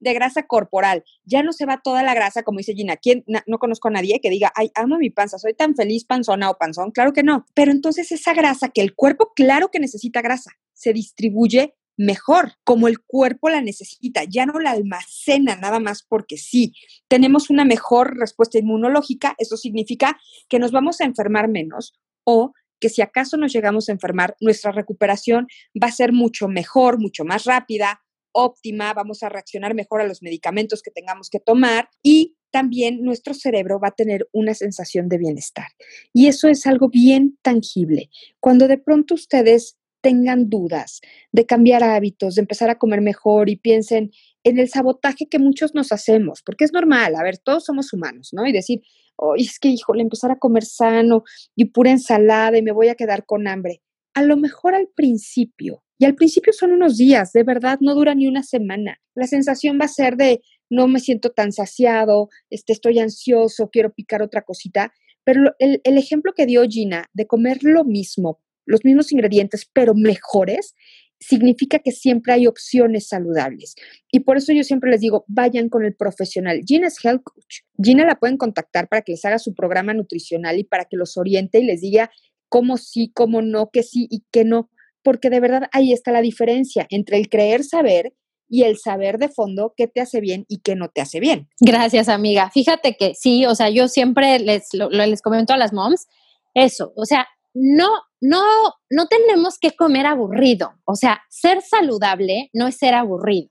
de 0.00 0.14
grasa 0.14 0.46
corporal. 0.46 1.04
Ya 1.24 1.42
no 1.42 1.52
se 1.52 1.66
va 1.66 1.80
toda 1.82 2.02
la 2.02 2.14
grasa, 2.14 2.42
como 2.42 2.58
dice 2.58 2.74
Gina. 2.74 2.96
¿Quién, 2.96 3.24
no, 3.26 3.58
conozco 3.58 3.88
a 3.88 3.92
nadie 3.92 4.20
que 4.20 4.30
diga, 4.30 4.52
ay, 4.54 4.70
amo 4.74 4.98
mi 4.98 5.10
panza, 5.10 5.38
soy 5.38 5.54
tan 5.54 5.74
feliz 5.74 6.04
panzona 6.04 6.50
o 6.50 6.58
panzón. 6.58 6.90
Claro 6.90 7.12
que 7.12 7.22
no. 7.22 7.46
Pero 7.54 7.70
entonces 7.70 8.10
esa 8.12 8.34
grasa, 8.34 8.70
que 8.70 8.80
el 8.80 8.94
cuerpo, 8.94 9.32
claro 9.34 9.70
que 9.70 9.80
necesita 9.80 10.22
grasa, 10.22 10.52
se 10.72 10.92
distribuye 10.92 11.74
mejor, 11.98 12.52
como 12.64 12.88
el 12.88 13.00
cuerpo 13.00 13.50
la 13.50 13.60
necesita, 13.60 14.22
ya 14.24 14.46
no 14.46 14.58
la 14.60 14.70
almacena 14.70 15.56
nada 15.56 15.80
más 15.80 16.02
porque 16.02 16.38
sí. 16.38 16.72
Tenemos 17.08 17.50
una 17.50 17.64
mejor 17.64 18.16
respuesta 18.16 18.58
inmunológica, 18.58 19.34
eso 19.36 19.56
significa 19.56 20.18
que 20.48 20.58
nos 20.58 20.72
vamos 20.72 21.00
a 21.00 21.04
enfermar 21.04 21.48
menos 21.48 21.98
o 22.24 22.52
que 22.80 22.88
si 22.88 23.02
acaso 23.02 23.36
nos 23.36 23.52
llegamos 23.52 23.88
a 23.88 23.92
enfermar, 23.92 24.36
nuestra 24.40 24.70
recuperación 24.70 25.48
va 25.82 25.88
a 25.88 25.92
ser 25.92 26.12
mucho 26.12 26.46
mejor, 26.46 27.00
mucho 27.00 27.24
más 27.24 27.44
rápida, 27.44 28.00
óptima, 28.32 28.92
vamos 28.94 29.22
a 29.22 29.28
reaccionar 29.28 29.74
mejor 29.74 30.00
a 30.00 30.06
los 30.06 30.22
medicamentos 30.22 30.82
que 30.82 30.92
tengamos 30.92 31.30
que 31.30 31.40
tomar 31.40 31.88
y 32.02 32.36
también 32.50 33.02
nuestro 33.02 33.34
cerebro 33.34 33.80
va 33.80 33.88
a 33.88 33.94
tener 33.94 34.28
una 34.32 34.54
sensación 34.54 35.08
de 35.08 35.18
bienestar. 35.18 35.66
Y 36.12 36.28
eso 36.28 36.48
es 36.48 36.66
algo 36.66 36.88
bien 36.88 37.38
tangible. 37.42 38.10
Cuando 38.40 38.68
de 38.68 38.78
pronto 38.78 39.14
ustedes 39.14 39.77
tengan 40.00 40.48
dudas 40.48 41.00
de 41.32 41.46
cambiar 41.46 41.82
hábitos, 41.84 42.34
de 42.34 42.42
empezar 42.42 42.70
a 42.70 42.78
comer 42.78 43.00
mejor 43.00 43.48
y 43.48 43.56
piensen 43.56 44.10
en 44.44 44.58
el 44.58 44.68
sabotaje 44.68 45.28
que 45.28 45.38
muchos 45.38 45.74
nos 45.74 45.92
hacemos, 45.92 46.42
porque 46.42 46.64
es 46.64 46.72
normal, 46.72 47.14
a 47.16 47.22
ver, 47.22 47.38
todos 47.38 47.64
somos 47.64 47.92
humanos, 47.92 48.30
¿no? 48.32 48.46
Y 48.46 48.52
decir, 48.52 48.82
oh, 49.16 49.34
es 49.36 49.58
que, 49.58 49.68
híjole, 49.68 50.02
empezar 50.02 50.30
a 50.30 50.38
comer 50.38 50.64
sano 50.64 51.24
y 51.54 51.66
pura 51.66 51.90
ensalada 51.90 52.56
y 52.56 52.62
me 52.62 52.72
voy 52.72 52.88
a 52.88 52.94
quedar 52.94 53.26
con 53.26 53.48
hambre. 53.48 53.82
A 54.14 54.22
lo 54.22 54.36
mejor 54.36 54.74
al 54.74 54.88
principio, 54.88 55.82
y 55.98 56.04
al 56.04 56.14
principio 56.14 56.52
son 56.52 56.72
unos 56.72 56.96
días, 56.96 57.32
de 57.32 57.42
verdad, 57.42 57.78
no 57.80 57.94
dura 57.94 58.14
ni 58.14 58.28
una 58.28 58.44
semana. 58.44 59.00
La 59.14 59.26
sensación 59.26 59.78
va 59.80 59.86
a 59.86 59.88
ser 59.88 60.16
de 60.16 60.40
no 60.70 60.86
me 60.86 61.00
siento 61.00 61.30
tan 61.30 61.50
saciado, 61.50 62.28
este, 62.50 62.72
estoy 62.72 63.00
ansioso, 63.00 63.68
quiero 63.70 63.92
picar 63.92 64.22
otra 64.22 64.42
cosita. 64.42 64.92
Pero 65.24 65.54
el, 65.58 65.80
el 65.82 65.98
ejemplo 65.98 66.32
que 66.34 66.46
dio 66.46 66.62
Gina 66.68 67.06
de 67.12 67.26
comer 67.26 67.58
lo 67.62 67.84
mismo, 67.84 68.40
los 68.68 68.84
mismos 68.84 69.10
ingredientes, 69.12 69.68
pero 69.72 69.94
mejores, 69.94 70.74
significa 71.20 71.80
que 71.80 71.90
siempre 71.90 72.32
hay 72.32 72.46
opciones 72.46 73.08
saludables. 73.08 73.74
Y 74.12 74.20
por 74.20 74.36
eso 74.36 74.52
yo 74.52 74.62
siempre 74.62 74.90
les 74.90 75.00
digo, 75.00 75.24
vayan 75.26 75.68
con 75.68 75.84
el 75.84 75.94
profesional. 75.94 76.60
Gina 76.64 76.86
es 76.86 77.04
Health 77.04 77.22
Coach. 77.24 77.60
Gina 77.82 78.06
la 78.06 78.16
pueden 78.16 78.36
contactar 78.36 78.88
para 78.88 79.02
que 79.02 79.12
les 79.12 79.24
haga 79.24 79.38
su 79.38 79.54
programa 79.54 79.94
nutricional 79.94 80.58
y 80.58 80.64
para 80.64 80.84
que 80.84 80.96
los 80.96 81.16
oriente 81.16 81.58
y 81.58 81.64
les 81.64 81.80
diga 81.80 82.10
cómo 82.48 82.76
sí, 82.76 83.10
cómo 83.14 83.42
no, 83.42 83.70
qué 83.72 83.82
sí 83.82 84.06
y 84.10 84.24
qué 84.30 84.44
no. 84.44 84.70
Porque 85.02 85.30
de 85.30 85.40
verdad 85.40 85.62
ahí 85.72 85.92
está 85.92 86.12
la 86.12 86.20
diferencia 86.20 86.86
entre 86.90 87.16
el 87.16 87.28
creer 87.28 87.64
saber 87.64 88.14
y 88.48 88.62
el 88.62 88.78
saber 88.78 89.18
de 89.18 89.28
fondo 89.28 89.74
qué 89.76 89.88
te 89.88 90.00
hace 90.00 90.20
bien 90.20 90.46
y 90.48 90.60
qué 90.60 90.74
no 90.76 90.88
te 90.88 91.00
hace 91.00 91.20
bien. 91.20 91.48
Gracias, 91.60 92.08
amiga. 92.08 92.50
Fíjate 92.50 92.96
que 92.96 93.14
sí, 93.14 93.44
o 93.44 93.54
sea, 93.54 93.70
yo 93.70 93.88
siempre 93.88 94.38
les, 94.38 94.68
les 94.72 95.22
comento 95.22 95.52
a 95.52 95.58
las 95.58 95.72
moms 95.72 96.06
eso, 96.54 96.92
o 96.96 97.04
sea, 97.04 97.28
no, 97.54 97.88
no, 98.20 98.42
no 98.90 99.06
tenemos 99.06 99.58
que 99.58 99.76
comer 99.76 100.06
aburrido. 100.06 100.72
O 100.84 100.94
sea, 100.94 101.22
ser 101.30 101.62
saludable 101.62 102.50
no 102.52 102.66
es 102.66 102.76
ser 102.76 102.94
aburrido. 102.94 103.48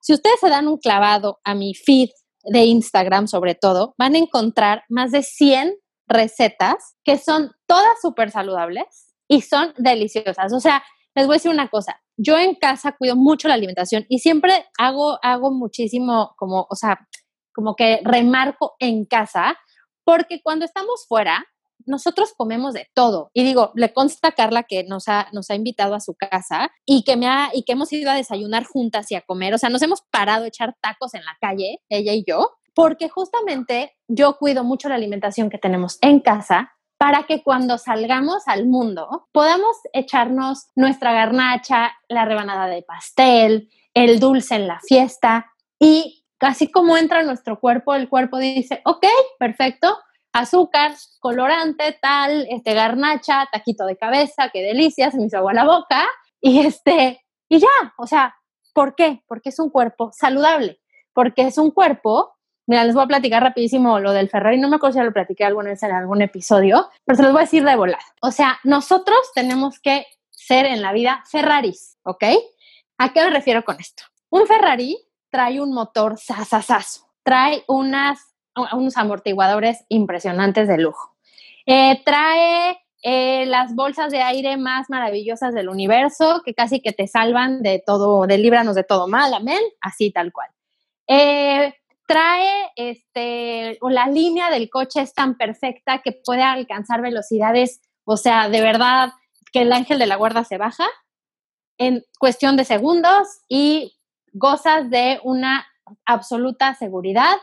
Si 0.00 0.12
ustedes 0.12 0.40
se 0.40 0.48
dan 0.48 0.68
un 0.68 0.78
clavado 0.78 1.38
a 1.44 1.54
mi 1.54 1.74
feed 1.74 2.10
de 2.44 2.64
Instagram, 2.64 3.26
sobre 3.28 3.54
todo, 3.54 3.94
van 3.98 4.14
a 4.14 4.18
encontrar 4.18 4.84
más 4.88 5.10
de 5.10 5.22
100 5.22 5.74
recetas 6.06 6.96
que 7.04 7.18
son 7.18 7.52
todas 7.66 8.00
súper 8.00 8.30
saludables 8.30 9.14
y 9.28 9.42
son 9.42 9.74
deliciosas. 9.76 10.52
O 10.52 10.60
sea, 10.60 10.82
les 11.14 11.26
voy 11.26 11.34
a 11.34 11.38
decir 11.38 11.50
una 11.50 11.68
cosa. 11.68 12.00
Yo 12.16 12.38
en 12.38 12.54
casa 12.54 12.94
cuido 12.96 13.16
mucho 13.16 13.48
la 13.48 13.54
alimentación 13.54 14.06
y 14.08 14.20
siempre 14.20 14.66
hago, 14.78 15.18
hago 15.22 15.50
muchísimo 15.50 16.34
como, 16.36 16.66
o 16.70 16.76
sea, 16.76 17.08
como 17.54 17.74
que 17.74 18.00
remarco 18.04 18.74
en 18.78 19.06
casa, 19.06 19.56
porque 20.04 20.40
cuando 20.42 20.64
estamos 20.64 21.06
fuera, 21.08 21.44
nosotros 21.86 22.34
comemos 22.36 22.74
de 22.74 22.88
todo. 22.94 23.30
Y 23.32 23.44
digo, 23.44 23.72
le 23.74 23.92
consta 23.92 24.28
a 24.28 24.32
Carla 24.32 24.64
que 24.64 24.84
nos 24.84 25.08
ha, 25.08 25.28
nos 25.32 25.50
ha 25.50 25.54
invitado 25.54 25.94
a 25.94 26.00
su 26.00 26.14
casa 26.14 26.70
y 26.84 27.04
que, 27.04 27.16
me 27.16 27.26
ha, 27.26 27.50
y 27.52 27.62
que 27.62 27.72
hemos 27.72 27.92
ido 27.92 28.10
a 28.10 28.14
desayunar 28.14 28.64
juntas 28.64 29.10
y 29.10 29.14
a 29.14 29.22
comer. 29.22 29.54
O 29.54 29.58
sea, 29.58 29.70
nos 29.70 29.82
hemos 29.82 30.02
parado 30.10 30.44
a 30.44 30.48
echar 30.48 30.74
tacos 30.80 31.14
en 31.14 31.24
la 31.24 31.36
calle, 31.40 31.80
ella 31.88 32.12
y 32.12 32.24
yo, 32.26 32.50
porque 32.74 33.08
justamente 33.08 33.96
yo 34.08 34.36
cuido 34.36 34.64
mucho 34.64 34.88
la 34.88 34.96
alimentación 34.96 35.48
que 35.48 35.58
tenemos 35.58 35.98
en 36.02 36.20
casa 36.20 36.72
para 36.98 37.24
que 37.24 37.42
cuando 37.42 37.78
salgamos 37.78 38.48
al 38.48 38.66
mundo 38.66 39.28
podamos 39.32 39.76
echarnos 39.92 40.66
nuestra 40.74 41.12
garnacha, 41.12 41.92
la 42.08 42.24
rebanada 42.24 42.66
de 42.66 42.82
pastel, 42.82 43.70
el 43.94 44.18
dulce 44.18 44.56
en 44.56 44.66
la 44.66 44.80
fiesta 44.80 45.52
y 45.78 46.24
casi 46.38 46.70
como 46.70 46.96
entra 46.96 47.20
en 47.20 47.26
nuestro 47.26 47.60
cuerpo, 47.60 47.94
el 47.94 48.08
cuerpo 48.08 48.38
dice, 48.38 48.80
ok, 48.84 49.06
perfecto, 49.38 49.96
azúcar, 50.38 50.92
colorante, 51.18 51.98
tal, 52.00 52.46
este, 52.50 52.74
garnacha, 52.74 53.48
taquito 53.50 53.86
de 53.86 53.96
cabeza, 53.96 54.50
qué 54.52 54.62
delicia, 54.62 55.10
se 55.10 55.16
me 55.18 55.26
hizo 55.26 55.38
agua 55.38 55.54
la 55.54 55.64
boca, 55.64 56.06
y 56.40 56.60
este, 56.60 57.24
y 57.48 57.58
ya, 57.58 57.94
o 57.96 58.06
sea, 58.06 58.36
¿por 58.74 58.94
qué? 58.94 59.22
Porque 59.26 59.48
es 59.48 59.58
un 59.58 59.70
cuerpo 59.70 60.10
saludable, 60.12 60.80
porque 61.12 61.42
es 61.42 61.58
un 61.58 61.70
cuerpo, 61.70 62.34
mira, 62.66 62.84
les 62.84 62.94
voy 62.94 63.04
a 63.04 63.08
platicar 63.08 63.42
rapidísimo 63.42 63.98
lo 63.98 64.12
del 64.12 64.28
Ferrari, 64.28 64.58
no 64.58 64.68
me 64.68 64.76
acuerdo 64.76 64.98
si 64.98 65.04
lo 65.04 65.12
platiqué 65.12 65.44
alguna 65.44 65.70
vez 65.70 65.82
en 65.82 65.92
algún 65.92 66.20
episodio, 66.20 66.90
pero 67.04 67.16
se 67.16 67.22
los 67.22 67.32
voy 67.32 67.40
a 67.40 67.44
decir 67.44 67.64
de 67.64 67.76
volada. 67.76 68.04
O 68.20 68.30
sea, 68.30 68.58
nosotros 68.64 69.18
tenemos 69.34 69.80
que 69.80 70.04
ser 70.30 70.66
en 70.66 70.82
la 70.82 70.92
vida 70.92 71.22
Ferraris, 71.30 71.98
¿ok? 72.02 72.24
¿A 72.98 73.12
qué 73.12 73.22
me 73.22 73.30
refiero 73.30 73.64
con 73.64 73.80
esto? 73.80 74.04
Un 74.28 74.46
Ferrari 74.46 74.98
trae 75.30 75.60
un 75.60 75.72
motor 75.72 76.18
sasasazo, 76.18 77.06
trae 77.22 77.64
unas 77.68 78.35
unos 78.72 78.96
amortiguadores 78.96 79.84
impresionantes 79.88 80.68
de 80.68 80.78
lujo. 80.78 81.16
Eh, 81.66 82.02
trae 82.04 82.78
eh, 83.02 83.46
las 83.46 83.74
bolsas 83.74 84.10
de 84.10 84.22
aire 84.22 84.56
más 84.56 84.88
maravillosas 84.88 85.54
del 85.54 85.68
universo, 85.68 86.42
que 86.44 86.54
casi 86.54 86.80
que 86.80 86.92
te 86.92 87.06
salvan 87.06 87.62
de 87.62 87.82
todo, 87.84 88.26
de 88.26 88.38
líbranos 88.38 88.74
de 88.74 88.84
todo 88.84 89.08
mal, 89.08 89.34
amén, 89.34 89.60
así 89.80 90.10
tal 90.10 90.32
cual. 90.32 90.48
Eh, 91.06 91.74
trae, 92.06 92.70
este, 92.76 93.78
la 93.82 94.06
línea 94.06 94.50
del 94.50 94.70
coche 94.70 95.02
es 95.02 95.12
tan 95.12 95.36
perfecta 95.36 96.02
que 96.02 96.12
puede 96.12 96.42
alcanzar 96.42 97.02
velocidades, 97.02 97.80
o 98.04 98.16
sea, 98.16 98.48
de 98.48 98.60
verdad, 98.60 99.10
que 99.52 99.62
el 99.62 99.72
ángel 99.72 99.98
de 99.98 100.06
la 100.06 100.16
guarda 100.16 100.44
se 100.44 100.58
baja 100.58 100.86
en 101.78 102.04
cuestión 102.18 102.56
de 102.56 102.64
segundos 102.64 103.28
y 103.48 103.96
gozas 104.32 104.88
de 104.90 105.20
una 105.22 105.66
absoluta 106.04 106.74
seguridad 106.74 107.36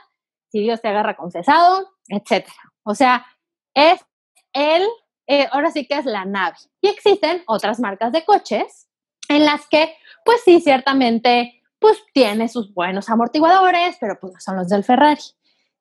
si 0.54 0.62
Dios 0.62 0.84
te 0.84 0.88
agarra 0.88 1.16
confesado, 1.16 1.90
etcétera. 2.08 2.54
O 2.84 2.94
sea, 2.94 3.26
es 3.74 4.00
el, 4.54 4.84
eh, 5.26 5.48
ahora 5.52 5.72
sí 5.72 5.88
que 5.88 5.98
es 5.98 6.06
la 6.06 6.26
nave. 6.26 6.58
Y 6.80 6.90
existen 6.90 7.42
otras 7.48 7.80
marcas 7.80 8.12
de 8.12 8.24
coches 8.24 8.88
en 9.30 9.46
las 9.46 9.68
que, 9.68 9.96
pues 10.24 10.42
sí, 10.46 10.62
ciertamente, 10.62 11.64
pues 11.80 11.98
tiene 12.14 12.50
sus 12.50 12.72
buenos 12.72 13.10
amortiguadores, 13.10 13.98
pero 14.00 14.20
pues 14.22 14.34
no 14.34 14.40
son 14.40 14.58
los 14.58 14.70
del 14.70 14.84
Ferrari. 14.84 15.24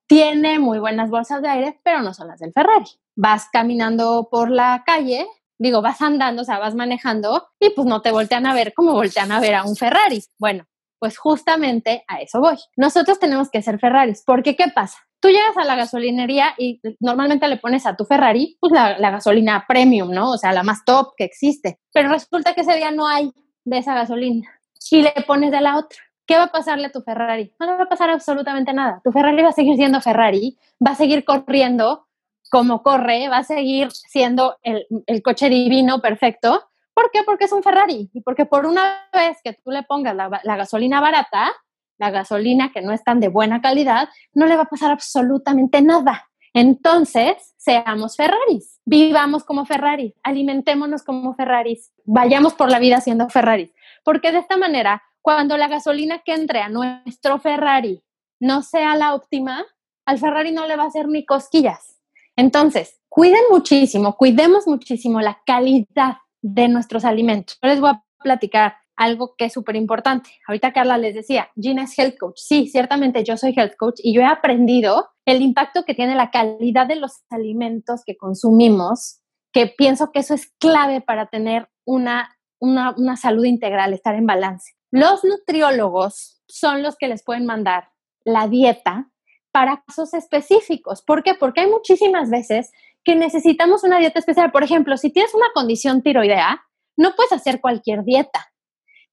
Tiene 0.06 0.58
muy 0.58 0.78
buenas 0.78 1.10
bolsas 1.10 1.42
de 1.42 1.50
aire, 1.50 1.78
pero 1.84 2.00
no 2.00 2.14
son 2.14 2.28
las 2.28 2.40
del 2.40 2.54
Ferrari. 2.54 2.86
Vas 3.14 3.50
caminando 3.52 4.28
por 4.30 4.50
la 4.50 4.84
calle, 4.86 5.26
digo, 5.58 5.82
vas 5.82 6.00
andando, 6.00 6.40
o 6.40 6.44
sea, 6.46 6.58
vas 6.58 6.74
manejando 6.74 7.46
y 7.60 7.68
pues 7.70 7.86
no 7.86 8.00
te 8.00 8.10
voltean 8.10 8.46
a 8.46 8.54
ver 8.54 8.72
como 8.72 8.94
voltean 8.94 9.32
a 9.32 9.40
ver 9.40 9.54
a 9.54 9.64
un 9.64 9.76
Ferrari. 9.76 10.24
Bueno, 10.38 10.64
pues 11.02 11.18
justamente 11.18 12.04
a 12.06 12.20
eso 12.20 12.38
voy. 12.38 12.56
Nosotros 12.76 13.18
tenemos 13.18 13.50
que 13.50 13.60
ser 13.60 13.80
Ferraris, 13.80 14.22
porque 14.24 14.54
¿qué 14.54 14.68
pasa? 14.72 14.98
Tú 15.18 15.30
llegas 15.30 15.56
a 15.56 15.64
la 15.64 15.74
gasolinería 15.74 16.54
y 16.56 16.80
normalmente 17.00 17.48
le 17.48 17.56
pones 17.56 17.86
a 17.86 17.96
tu 17.96 18.04
Ferrari 18.04 18.56
pues 18.60 18.70
la, 18.70 19.10
gasolina 19.10 19.64
premium, 19.66 20.12
¿no? 20.12 20.30
O 20.30 20.38
sea, 20.38 20.52
la 20.52 20.62
más 20.62 20.84
top 20.84 21.14
que 21.16 21.24
existe. 21.24 21.80
Pero 21.92 22.08
resulta 22.08 22.54
que 22.54 22.60
ese 22.60 22.76
día 22.76 22.92
no 22.92 23.08
hay 23.08 23.32
de 23.64 23.78
esa 23.78 23.96
gasolina 23.96 24.48
y 24.92 25.02
le 25.02 25.12
pones 25.26 25.50
de 25.50 25.60
la 25.60 25.76
otra. 25.76 25.98
¿qué 26.24 26.36
va 26.36 26.44
a 26.44 26.52
pasarle 26.52 26.86
a 26.86 26.92
tu 26.92 27.02
Ferrari? 27.02 27.52
No 27.58 27.66
va 27.66 27.82
a 27.82 27.88
pasar 27.88 28.08
absolutamente 28.08 28.72
nada. 28.72 29.00
Tu 29.02 29.10
Ferrari 29.10 29.42
va 29.42 29.48
a 29.48 29.52
seguir 29.52 29.74
siendo 29.74 30.00
Ferrari, 30.00 30.56
va 30.86 30.92
a 30.92 30.94
seguir 30.94 31.24
corriendo 31.24 32.06
como 32.48 32.84
corre, 32.84 33.28
va 33.28 33.38
a 33.38 33.44
seguir 33.44 33.90
siendo 33.90 34.56
el, 34.62 34.86
coche 35.24 35.48
divino 35.48 36.00
perfecto. 36.00 36.70
¿Por 36.94 37.10
qué? 37.10 37.22
Porque 37.24 37.44
es 37.44 37.52
un 37.52 37.62
Ferrari 37.62 38.10
y 38.12 38.20
porque 38.20 38.46
por 38.46 38.66
una 38.66 39.08
vez 39.12 39.38
que 39.42 39.54
tú 39.54 39.70
le 39.70 39.82
pongas 39.82 40.14
la, 40.14 40.56
gasolina 40.56 41.00
barata, 41.00 41.52
la 41.98 42.10
gasolina 42.10 42.70
que 42.72 42.82
no 42.82 42.92
es 42.92 43.02
tan 43.02 43.20
de 43.20 43.28
buena 43.28 43.60
calidad, 43.60 44.08
no 44.34 44.46
le 44.46 44.56
va 44.56 44.62
a 44.62 44.68
pasar 44.68 44.90
absolutamente 44.90 45.80
nada. 45.80 46.28
Entonces, 46.54 47.54
seamos 47.56 48.16
Ferraris, 48.16 48.78
vivamos 48.84 49.42
como 49.44 49.64
Ferraris, 49.64 50.12
alimentémonos 50.22 51.02
como 51.02 51.34
Ferraris, 51.34 51.92
vayamos 52.04 52.52
por 52.52 52.70
la 52.70 52.78
vida 52.78 53.00
siendo 53.00 53.30
Ferraris, 53.30 53.72
porque 54.04 54.32
de 54.32 54.38
esta 54.38 54.58
manera, 54.58 55.02
cuando 55.22 55.56
la 55.56 55.68
gasolina 55.68 56.18
que 56.18 56.34
entre 56.34 56.60
a 56.60 56.68
nuestro 56.68 57.38
Ferrari 57.38 58.02
no 58.38 58.62
sea 58.62 58.96
la 58.96 59.14
óptima, 59.14 59.64
al 60.04 60.18
Ferrari 60.18 60.52
no 60.52 60.66
le 60.66 60.76
va 60.76 60.82
a 60.82 60.88
hacer 60.88 61.08
ni 61.08 61.24
cosquillas. 61.24 62.00
Entonces, 62.36 63.00
cuiden 63.08 63.42
muchísimo, 63.50 64.16
cuidemos 64.16 64.66
muchísimo 64.66 65.20
la 65.20 65.40
calidad 65.46 66.16
de 66.42 66.68
nuestros 66.68 67.04
alimentos. 67.04 67.58
Yo 67.62 67.68
les 67.68 67.80
voy 67.80 67.90
a 67.90 68.04
platicar 68.22 68.74
algo 68.96 69.34
que 69.36 69.46
es 69.46 69.52
súper 69.52 69.76
importante. 69.76 70.30
Ahorita 70.46 70.72
Carla 70.72 70.98
les 70.98 71.14
decía, 71.14 71.48
Gina 71.60 71.84
es 71.84 71.98
health 71.98 72.18
coach. 72.18 72.36
Sí, 72.36 72.68
ciertamente 72.68 73.24
yo 73.24 73.36
soy 73.36 73.54
health 73.56 73.74
coach 73.78 74.00
y 74.02 74.14
yo 74.14 74.20
he 74.20 74.26
aprendido 74.26 75.08
el 75.24 75.40
impacto 75.40 75.84
que 75.84 75.94
tiene 75.94 76.14
la 76.14 76.30
calidad 76.30 76.86
de 76.86 76.96
los 76.96 77.22
alimentos 77.30 78.02
que 78.04 78.16
consumimos, 78.16 79.20
que 79.52 79.66
pienso 79.66 80.12
que 80.12 80.20
eso 80.20 80.34
es 80.34 80.52
clave 80.58 81.00
para 81.00 81.26
tener 81.26 81.68
una, 81.84 82.36
una, 82.60 82.94
una 82.96 83.16
salud 83.16 83.44
integral, 83.44 83.92
estar 83.92 84.14
en 84.14 84.26
balance. 84.26 84.72
Los 84.90 85.24
nutriólogos 85.24 86.42
son 86.48 86.82
los 86.82 86.96
que 86.96 87.08
les 87.08 87.24
pueden 87.24 87.46
mandar 87.46 87.90
la 88.24 88.46
dieta 88.46 89.10
para 89.52 89.82
casos 89.86 90.14
específicos. 90.14 91.02
¿Por 91.02 91.22
qué? 91.22 91.34
Porque 91.34 91.62
hay 91.62 91.70
muchísimas 91.70 92.30
veces 92.30 92.70
que 93.04 93.16
necesitamos 93.16 93.84
una 93.84 93.98
dieta 93.98 94.18
especial. 94.18 94.52
Por 94.52 94.62
ejemplo, 94.62 94.96
si 94.96 95.10
tienes 95.10 95.34
una 95.34 95.46
condición 95.54 96.02
tiroidea, 96.02 96.62
no 96.96 97.14
puedes 97.14 97.32
hacer 97.32 97.60
cualquier 97.60 98.04
dieta 98.04 98.52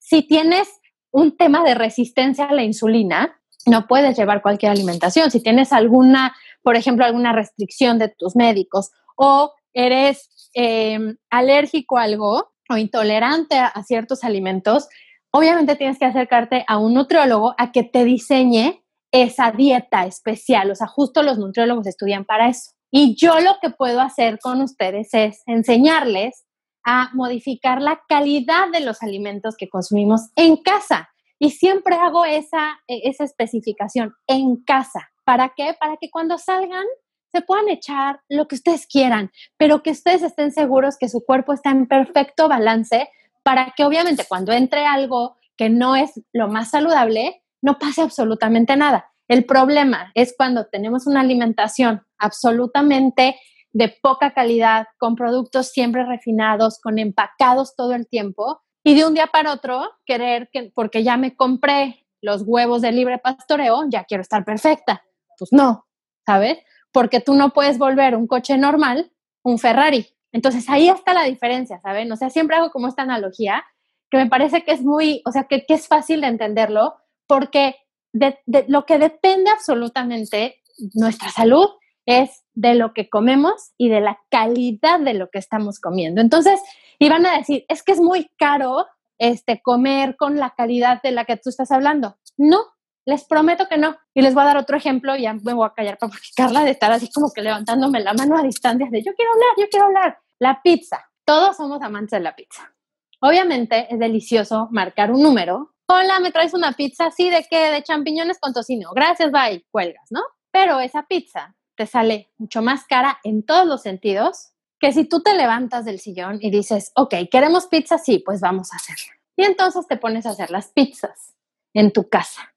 si 0.09 0.23
tienes 0.23 0.67
un 1.11 1.37
tema 1.37 1.63
de 1.63 1.75
resistencia 1.75 2.45
a 2.45 2.53
la 2.53 2.63
insulina, 2.63 3.39
no 3.67 3.87
puedes 3.87 4.17
llevar 4.17 4.41
cualquier 4.41 4.71
alimentación. 4.71 5.29
Si 5.29 5.41
tienes 5.41 5.71
alguna, 5.71 6.35
por 6.63 6.75
ejemplo, 6.75 7.05
alguna 7.05 7.33
restricción 7.33 7.99
de 7.99 8.09
tus 8.09 8.35
médicos 8.35 8.89
o 9.15 9.53
eres 9.73 10.49
em, 10.53 11.17
alérgico 11.29 11.97
a 11.97 12.03
algo 12.03 12.51
o 12.69 12.77
intolerante 12.77 13.57
a, 13.57 13.67
a 13.67 13.83
ciertos 13.83 14.23
alimentos, 14.23 14.87
obviamente 15.31 15.75
tienes 15.75 15.99
que 15.99 16.05
acercarte 16.05 16.65
a 16.67 16.77
un 16.77 16.93
nutriólogo 16.93 17.53
a 17.57 17.71
que 17.71 17.83
te 17.83 18.03
diseñe 18.03 18.83
esa 19.11 19.51
dieta 19.51 20.05
especial. 20.05 20.71
O 20.71 20.75
sea, 20.75 20.87
justo 20.87 21.21
los 21.21 21.37
nutriólogos 21.37 21.85
estudian 21.87 22.25
para 22.25 22.47
eso. 22.47 22.71
Y 22.91 23.15
yo 23.15 23.39
lo 23.39 23.57
que 23.61 23.69
puedo 23.69 24.01
hacer 24.01 24.39
con 24.39 24.61
ustedes 24.61 25.09
es 25.13 25.43
enseñarles 25.45 26.45
a 26.85 27.09
modificar 27.13 27.81
la 27.81 28.01
calidad 28.07 28.69
de 28.71 28.79
los 28.79 29.03
alimentos 29.03 29.55
que 29.57 29.69
consumimos 29.69 30.29
en 30.35 30.57
casa. 30.57 31.09
Y 31.37 31.51
siempre 31.51 31.95
hago 31.95 32.25
esa, 32.25 32.79
e, 32.87 33.01
esa 33.09 33.23
especificación 33.23 34.13
en 34.27 34.57
casa. 34.63 35.09
¿Para 35.23 35.53
qué? 35.55 35.75
Para 35.79 35.97
que 35.97 36.09
cuando 36.09 36.37
salgan 36.37 36.85
se 37.31 37.41
puedan 37.41 37.69
echar 37.69 38.21
lo 38.27 38.47
que 38.47 38.55
ustedes 38.55 38.87
quieran, 38.87 39.31
pero 39.57 39.83
que 39.83 39.91
ustedes 39.91 40.23
estén 40.23 40.51
seguros 40.51 40.97
que 40.97 41.09
su 41.09 41.23
cuerpo 41.23 41.53
está 41.53 41.69
en 41.69 41.87
perfecto 41.87 42.49
balance 42.49 43.07
para 43.43 43.73
que 43.75 43.83
obviamente 43.83 44.25
cuando 44.27 44.51
entre 44.51 44.85
algo 44.85 45.37
que 45.55 45.69
no 45.69 45.95
es 45.95 46.21
lo 46.33 46.47
más 46.47 46.71
saludable, 46.71 47.43
no 47.61 47.77
pase 47.77 48.01
absolutamente 48.01 48.75
nada. 48.75 49.11
El 49.29 49.45
problema 49.45 50.11
es 50.15 50.33
cuando 50.35 50.65
tenemos 50.65 51.07
una 51.07 51.21
alimentación 51.21 52.05
absolutamente 52.17 53.39
de 53.71 53.95
poca 54.01 54.33
calidad, 54.33 54.87
con 54.97 55.15
productos 55.15 55.69
siempre 55.69 56.03
refinados, 56.03 56.81
con 56.81 56.99
empacados 56.99 57.75
todo 57.77 57.93
el 57.93 58.07
tiempo, 58.07 58.61
y 58.83 58.95
de 58.95 59.05
un 59.05 59.13
día 59.13 59.27
para 59.27 59.53
otro 59.53 59.89
querer 60.05 60.49
que, 60.51 60.71
porque 60.75 61.03
ya 61.03 61.15
me 61.15 61.35
compré 61.37 62.05
los 62.21 62.41
huevos 62.45 62.81
de 62.81 62.91
libre 62.91 63.19
pastoreo, 63.19 63.85
ya 63.87 64.03
quiero 64.03 64.21
estar 64.21 64.43
perfecta. 64.43 65.05
Pues 65.37 65.53
no, 65.53 65.85
¿sabes? 66.25 66.57
Porque 66.91 67.21
tú 67.21 67.35
no 67.35 67.53
puedes 67.53 67.77
volver 67.77 68.15
un 68.15 68.27
coche 68.27 68.57
normal 68.57 69.11
un 69.43 69.59
Ferrari. 69.59 70.07
Entonces 70.31 70.69
ahí 70.69 70.89
está 70.89 71.13
la 71.13 71.23
diferencia, 71.23 71.79
¿saben? 71.79 72.11
O 72.11 72.15
sea, 72.15 72.29
siempre 72.29 72.55
hago 72.55 72.71
como 72.71 72.87
esta 72.87 73.01
analogía 73.01 73.63
que 74.09 74.17
me 74.17 74.27
parece 74.27 74.63
que 74.63 74.71
es 74.71 74.81
muy, 74.81 75.21
o 75.25 75.31
sea, 75.31 75.43
que, 75.43 75.65
es 75.67 75.87
fácil 75.87 76.21
de 76.21 76.27
entenderlo, 76.27 76.95
porque 77.27 77.75
de, 78.13 78.37
lo 78.67 78.85
que 78.85 78.97
depende 78.97 79.49
absolutamente 79.51 80.61
nuestra 80.93 81.29
salud 81.29 81.67
es 82.05 82.43
de 82.53 82.73
lo 82.73 82.93
que 82.93 83.09
comemos 83.09 83.71
y 83.77 83.89
de 83.89 84.01
la 84.01 84.19
calidad 84.29 84.99
de 84.99 85.13
lo 85.13 85.29
que 85.29 85.39
estamos 85.39 85.79
comiendo. 85.79 86.21
Entonces, 86.21 86.59
iban 86.97 87.25
a 87.25 87.37
decir, 87.37 87.65
es 87.67 87.83
que 87.83 87.91
es 87.91 87.99
muy 87.99 88.29
caro 88.37 88.87
este, 89.17 89.61
comer 89.61 90.15
con 90.17 90.37
la 90.37 90.51
calidad 90.55 91.01
de 91.01 91.11
la 91.11 91.25
que 91.25 91.37
tú 91.37 91.49
estás 91.49 91.71
hablando. 91.71 92.17
No, 92.37 92.59
les 93.05 93.25
prometo 93.25 93.67
que 93.67 93.77
no. 93.77 93.97
Y 94.13 94.21
les 94.21 94.33
voy 94.33 94.43
a 94.43 94.47
dar 94.47 94.57
otro 94.57 94.77
ejemplo, 94.77 95.15
ya 95.15 95.33
me 95.33 95.53
voy 95.53 95.65
a 95.65 95.73
callar 95.73 95.97
para 95.97 96.13
Carla 96.35 96.63
de 96.63 96.71
estar 96.71 96.91
así 96.91 97.11
como 97.11 97.31
que 97.31 97.41
levantándome 97.41 97.99
la 97.99 98.13
mano 98.13 98.37
a 98.37 98.43
distancia 98.43 98.87
de 98.89 99.03
yo 99.03 99.13
quiero 99.15 99.31
hablar, 99.33 99.49
yo 99.57 99.69
quiero 99.69 99.85
hablar. 99.87 100.17
La 100.39 100.61
pizza. 100.61 101.05
Todos 101.25 101.57
somos 101.57 101.81
amantes 101.81 102.11
de 102.11 102.21
la 102.21 102.35
pizza. 102.35 102.73
Obviamente 103.21 103.87
es 103.93 103.99
delicioso 103.99 104.67
marcar 104.71 105.11
un 105.11 105.21
número. 105.21 105.75
Hola, 105.91 106.19
me 106.19 106.29
traes 106.31 106.53
una 106.53 106.73
pizza 106.73 107.07
así 107.07 107.31
de 107.31 107.47
qué? 107.49 107.71
De 107.71 107.81
champiñones 107.81 108.37
con 108.39 108.53
tocino. 108.53 108.91
Gracias, 108.93 109.31
bye. 109.31 109.65
Cuelgas, 109.71 110.11
¿no? 110.11 110.21
Pero 110.51 110.79
esa 110.79 111.07
pizza 111.07 111.55
te 111.75 111.87
sale 111.87 112.29
mucho 112.37 112.61
más 112.61 112.85
cara 112.85 113.19
en 113.23 113.43
todos 113.43 113.65
los 113.65 113.81
sentidos 113.81 114.51
que 114.79 114.91
si 114.91 115.05
tú 115.05 115.23
te 115.23 115.33
levantas 115.33 115.85
del 115.85 115.99
sillón 115.99 116.37
y 116.41 116.51
dices, 116.51 116.91
ok, 116.93 117.15
queremos 117.31 117.65
pizza, 117.65 117.97
sí, 117.97 118.21
pues 118.23 118.39
vamos 118.39 118.71
a 118.71 118.75
hacerla. 118.75 119.13
Y 119.35 119.45
entonces 119.45 119.87
te 119.87 119.97
pones 119.97 120.27
a 120.27 120.29
hacer 120.29 120.51
las 120.51 120.67
pizzas 120.67 121.33
en 121.73 121.91
tu 121.91 122.07
casa. 122.07 122.53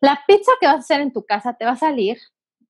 La 0.00 0.24
pizza 0.26 0.50
que 0.60 0.66
vas 0.66 0.76
a 0.76 0.80
hacer 0.80 1.00
en 1.00 1.12
tu 1.12 1.24
casa 1.24 1.54
te 1.54 1.66
va 1.66 1.72
a 1.72 1.76
salir 1.76 2.18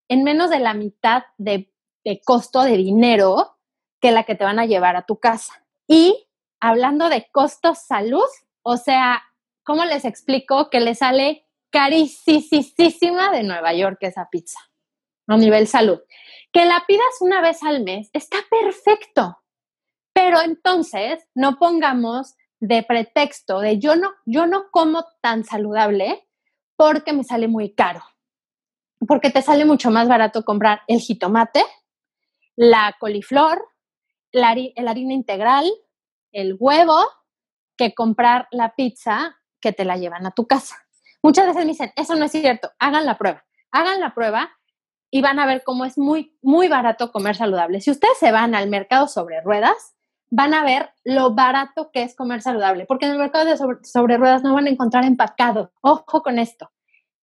en 0.09 0.25
menos 0.25 0.51
de 0.51 0.59
la 0.59 0.75
mitad 0.75 1.23
de, 1.39 1.73
de 2.05 2.21
costo 2.23 2.65
de 2.65 2.77
dinero 2.77 3.57
que 3.99 4.13
la 4.13 4.25
que 4.25 4.35
te 4.35 4.45
van 4.45 4.59
a 4.59 4.67
llevar 4.67 4.95
a 4.95 5.07
tu 5.07 5.17
casa. 5.21 5.65
Y 5.89 6.29
hablando 6.61 7.09
de 7.09 7.31
costos 7.33 7.79
salud, 7.79 8.29
o 8.63 8.77
sea, 8.77 9.23
¿cómo 9.67 9.85
les 9.85 10.05
explico 10.05 10.71
que 10.71 10.81
le 10.81 10.95
sale 10.95 11.47
carísima 11.71 13.31
de 13.31 13.43
Nueva 13.43 13.75
York 13.75 13.99
esa 14.01 14.29
pizza? 14.31 14.61
a 15.29 15.37
nivel 15.37 15.67
salud. 15.67 16.01
Que 16.53 16.65
la 16.65 16.85
pidas 16.87 17.21
una 17.21 17.41
vez 17.41 17.63
al 17.63 17.83
mes 17.83 18.11
está 18.13 18.39
perfecto, 18.49 19.39
pero 20.13 20.41
entonces 20.41 21.27
no 21.35 21.59
pongamos 21.59 22.35
de 22.61 22.83
pretexto 22.83 23.61
de 23.61 23.79
yo 23.79 23.97
no, 23.97 24.13
yo 24.25 24.47
no 24.47 24.71
como 24.71 25.05
tan 25.21 25.45
saludable 25.45 26.27
porque 26.77 27.13
me 27.13 27.25
sale 27.25 27.49
muy 27.49 27.75
caro. 27.75 28.03
Porque 29.07 29.31
te 29.31 29.43
sale 29.43 29.65
mucho 29.65 29.91
más 29.91 30.09
barato 30.09 30.45
comprar 30.45 30.83
el 30.87 31.01
jitomate, 31.01 31.63
la 32.55 32.97
coliflor, 32.99 33.63
la, 34.33 34.53
el 34.53 34.89
harina 34.89 35.13
integral, 35.13 35.71
el 36.33 36.57
huevo, 36.59 36.99
que 37.77 37.95
comprar 37.95 38.49
la 38.51 38.75
pizza 38.75 39.37
que 39.61 39.73
te 39.73 39.85
la 39.85 39.97
llevan 39.97 40.27
a 40.27 40.31
tu 40.31 40.47
casa. 40.47 40.77
Muchas 41.23 41.47
veces 41.47 41.65
me 41.65 41.73
dicen, 41.73 41.93
eso 41.97 42.15
no 42.15 42.25
es 42.25 42.33
cierto, 42.33 42.71
hagan 42.79 43.07
la 43.07 43.19
prueba. 43.19 43.45
Hagan 43.73 44.01
la 44.01 44.15
prueba 44.15 44.51
y 45.11 45.23
van 45.23 45.39
a 45.39 45.47
ver 45.47 45.63
cómo 45.65 45.85
es 45.85 45.99
muy, 45.99 46.37
muy 46.43 46.69
barato 46.69 47.11
comer 47.13 47.37
saludable. 47.37 47.81
Si 47.81 47.91
ustedes 47.91 48.17
se 48.19 48.33
van 48.33 48.55
al 48.55 48.69
mercado 48.69 49.09
sobre 49.09 49.41
ruedas, 49.41 49.95
van 50.31 50.55
a 50.55 50.65
ver 50.65 50.91
lo 51.05 51.35
barato 51.35 51.91
que 51.93 52.03
es 52.03 52.15
comer 52.15 52.43
saludable, 52.43 52.87
porque 52.87 53.07
en 53.07 53.13
el 53.13 53.19
mercado 53.19 53.45
de 53.45 53.57
sobre, 53.57 54.17
ruedas 54.17 54.43
no 54.43 54.55
van 54.55 54.67
a 54.67 54.71
encontrar 54.71 55.05
empacado. 55.05 55.73
Ojo 55.81 56.23
con 56.23 56.39
esto. 56.39 56.71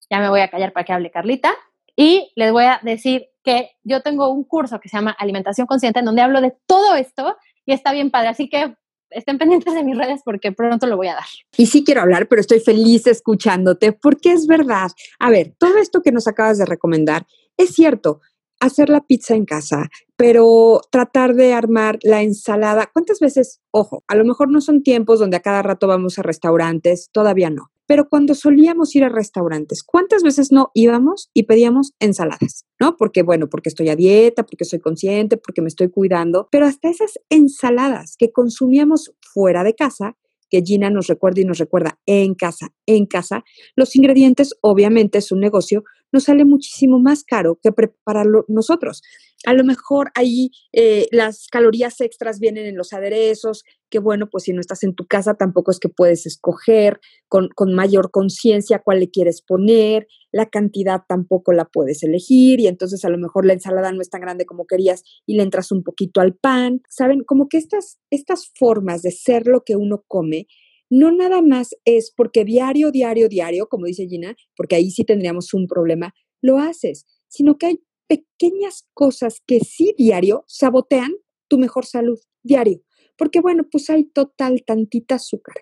Ya 0.10 0.19
me 0.19 0.30
voy 0.30 0.41
a 0.41 0.50
callar 0.50 0.74
para 0.74 0.84
que 0.86 0.93
hable 0.93 1.12
Carlita 1.12 1.54
y 1.96 2.32
les 2.36 2.52
voy 2.52 2.65
a 2.65 2.80
decir 2.82 3.30
que 3.43 3.72
yo 3.84 4.02
tengo 4.02 4.30
un 4.30 4.43
curso 4.43 4.80
que 4.80 4.89
se 4.89 4.98
llama 4.98 5.12
Alimentación 5.12 5.67
Consciente 5.67 6.00
en 6.00 6.06
donde 6.06 6.22
hablo 6.22 6.41
de 6.41 6.56
todo 6.65 6.96
esto 6.96 7.38
y 7.65 7.74
está 7.74 7.91
bien 7.91 8.10
padre. 8.10 8.30
Así 8.30 8.50
que 8.50 8.76
estén 9.15 9.38
pendientes 9.38 9.73
de 9.73 9.84
mis 9.84 9.97
redes 9.97 10.21
porque 10.23 10.52
pronto 10.52 10.88
lo 10.88 10.97
voy 10.97 11.08
a 11.08 11.15
dar. 11.15 11.23
Y 11.58 11.67
sí 11.67 11.84
quiero 11.84 12.02
hablar, 12.02 12.28
pero 12.28 12.41
estoy 12.41 12.60
feliz 12.60 13.08
escuchándote 13.08 13.93
porque 13.93 14.32
es 14.32 14.47
verdad. 14.47 14.91
A 15.19 15.30
ver, 15.30 15.54
todo 15.58 15.78
esto 15.78 16.02
que 16.02 16.12
nos 16.12 16.28
acabas 16.28 16.58
de 16.58 16.65
recomendar 16.65 17.26
es 17.58 17.73
cierto, 17.73 18.21
hacer 18.60 18.89
la 18.89 19.02
pizza 19.02 19.36
en 19.36 19.45
casa, 19.45 19.89
pero 20.15 20.82
tratar 20.89 21.36
de 21.36 21.54
armar 21.54 21.99
la 22.02 22.21
ensalada. 22.21 22.89
¿Cuántas 22.91 23.19
veces, 23.19 23.62
ojo, 23.71 24.04
a 24.08 24.15
lo 24.15 24.23
mejor 24.23 24.49
no 24.49 24.62
son 24.62 24.84
tiempos 24.84 25.19
donde 25.19 25.38
a 25.38 25.41
cada 25.41 25.62
rato 25.62 25.88
vamos 25.88 26.17
a 26.17 26.23
restaurantes, 26.23 27.10
todavía 27.12 27.49
no, 27.49 27.72
pero 27.93 28.10
cuando 28.10 28.34
solíamos 28.34 28.95
ir 28.95 29.03
a 29.03 29.10
restaurantes, 29.10 29.84
¿cuántas 29.84 30.23
veces 30.23 30.51
no 30.51 30.71
íbamos 30.73 31.29
y 31.32 31.43
pedíamos 31.43 31.93
ensaladas? 31.99 32.65
¿No? 32.79 32.97
Porque, 32.97 33.21
bueno, 33.21 33.49
porque 33.49 33.69
estoy 33.69 33.89
a 33.89 33.95
dieta, 33.95 34.47
porque 34.47 34.65
soy 34.65 34.79
consciente, 34.79 35.38
porque 35.38 35.62
me 35.62 35.67
estoy 35.67 35.91
cuidando, 35.91 36.47
pero 36.51 36.65
hasta 36.65 36.89
esas 36.89 37.19
ensaladas 37.29 38.15
que 38.17 38.32
consumíamos 38.32 39.13
fuera 39.21 39.63
de 39.63 39.75
casa 39.75 40.17
que 40.49 40.63
Gina 40.63 40.89
nos 40.89 41.06
recuerda 41.06 41.41
y 41.41 41.45
nos 41.45 41.60
recuerda 41.60 41.99
en 42.08 42.34
casa, 42.34 42.73
en 42.88 43.06
casa, 43.06 43.43
los 43.75 43.95
ingredientes, 43.95 44.56
obviamente 44.62 45.19
es 45.19 45.32
un 45.32 45.39
negocio, 45.39 45.84
nos 46.12 46.23
sale 46.23 46.45
muchísimo 46.45 46.97
más 46.99 47.23
caro 47.23 47.60
que 47.62 47.71
prepararlo 47.71 48.45
nosotros. 48.47 49.03
A 49.45 49.53
lo 49.53 49.63
mejor 49.63 50.12
ahí 50.15 50.51
eh, 50.71 51.08
las 51.12 51.47
calorías 51.47 51.99
extras 52.01 52.39
vienen 52.39 52.65
en 52.65 52.77
los 52.77 52.93
aderezos, 52.93 53.63
que 53.89 53.99
bueno, 53.99 54.29
pues 54.29 54.45
si 54.45 54.53
no 54.53 54.62
estás 54.62 54.84
en 54.84 54.95
tu 54.95 55.06
casa 55.06 55.36
tampoco 55.36 55.71
es 55.71 55.79
que 55.79 55.89
puedes 55.89 56.25
escoger 56.25 56.99
con, 57.27 57.49
con 57.56 57.73
mayor 57.73 58.12
conciencia 58.12 58.82
cuál 58.84 58.99
le 58.99 59.10
quieres 59.10 59.41
poner, 59.41 60.08
la 60.32 60.49
cantidad 60.49 61.01
tampoco 61.08 61.53
la 61.53 61.65
puedes 61.65 62.03
elegir 62.03 62.60
y 62.60 62.67
entonces 62.67 63.03
a 63.06 63.10
lo 63.10 63.17
mejor 63.17 63.45
la 63.45 63.53
ensalada 63.53 63.91
no 63.91 64.01
es 64.01 64.10
tan 64.10 64.21
grande 64.21 64.45
como 64.45 64.65
querías 64.65 65.03
y 65.25 65.36
le 65.36 65.43
entras 65.43 65.71
un 65.71 65.84
poquito 65.84 66.21
al 66.21 66.36
pan. 66.36 66.82
Saben, 66.89 67.23
como 67.23 67.49
que 67.49 67.58
estas, 67.58 67.99
estas 68.10 68.51
formas 68.58 69.01
de 69.01 69.12
ser 69.12 69.47
lo 69.47 69.63
que 69.63 69.75
uno 69.75 70.03
come 70.08 70.47
no 70.93 71.12
nada 71.12 71.41
más 71.41 71.69
es 71.86 72.13
porque 72.15 72.45
diario, 72.45 72.91
diario, 72.91 73.27
diario, 73.27 73.67
como 73.67 73.88
dice 73.88 74.06
Gina, 74.06 74.36
porque 74.56 74.75
ahí 74.75 74.91
sí 74.91 75.03
tendríamos 75.03 75.51
un 75.56 75.65
problema, 75.65 76.13
lo 76.39 76.60
haces, 76.60 77.08
sino 77.27 77.58
que 77.58 77.65
hay 77.65 77.79
pequeñas 78.17 78.88
cosas 78.93 79.41
que 79.45 79.60
sí 79.60 79.93
diario 79.97 80.43
sabotean 80.47 81.13
tu 81.47 81.58
mejor 81.58 81.86
salud, 81.86 82.19
diario. 82.43 82.82
Porque 83.17 83.41
bueno, 83.41 83.67
pues 83.71 83.89
hay 83.89 84.06
total 84.06 84.63
tantita 84.65 85.15
azúcar. 85.15 85.56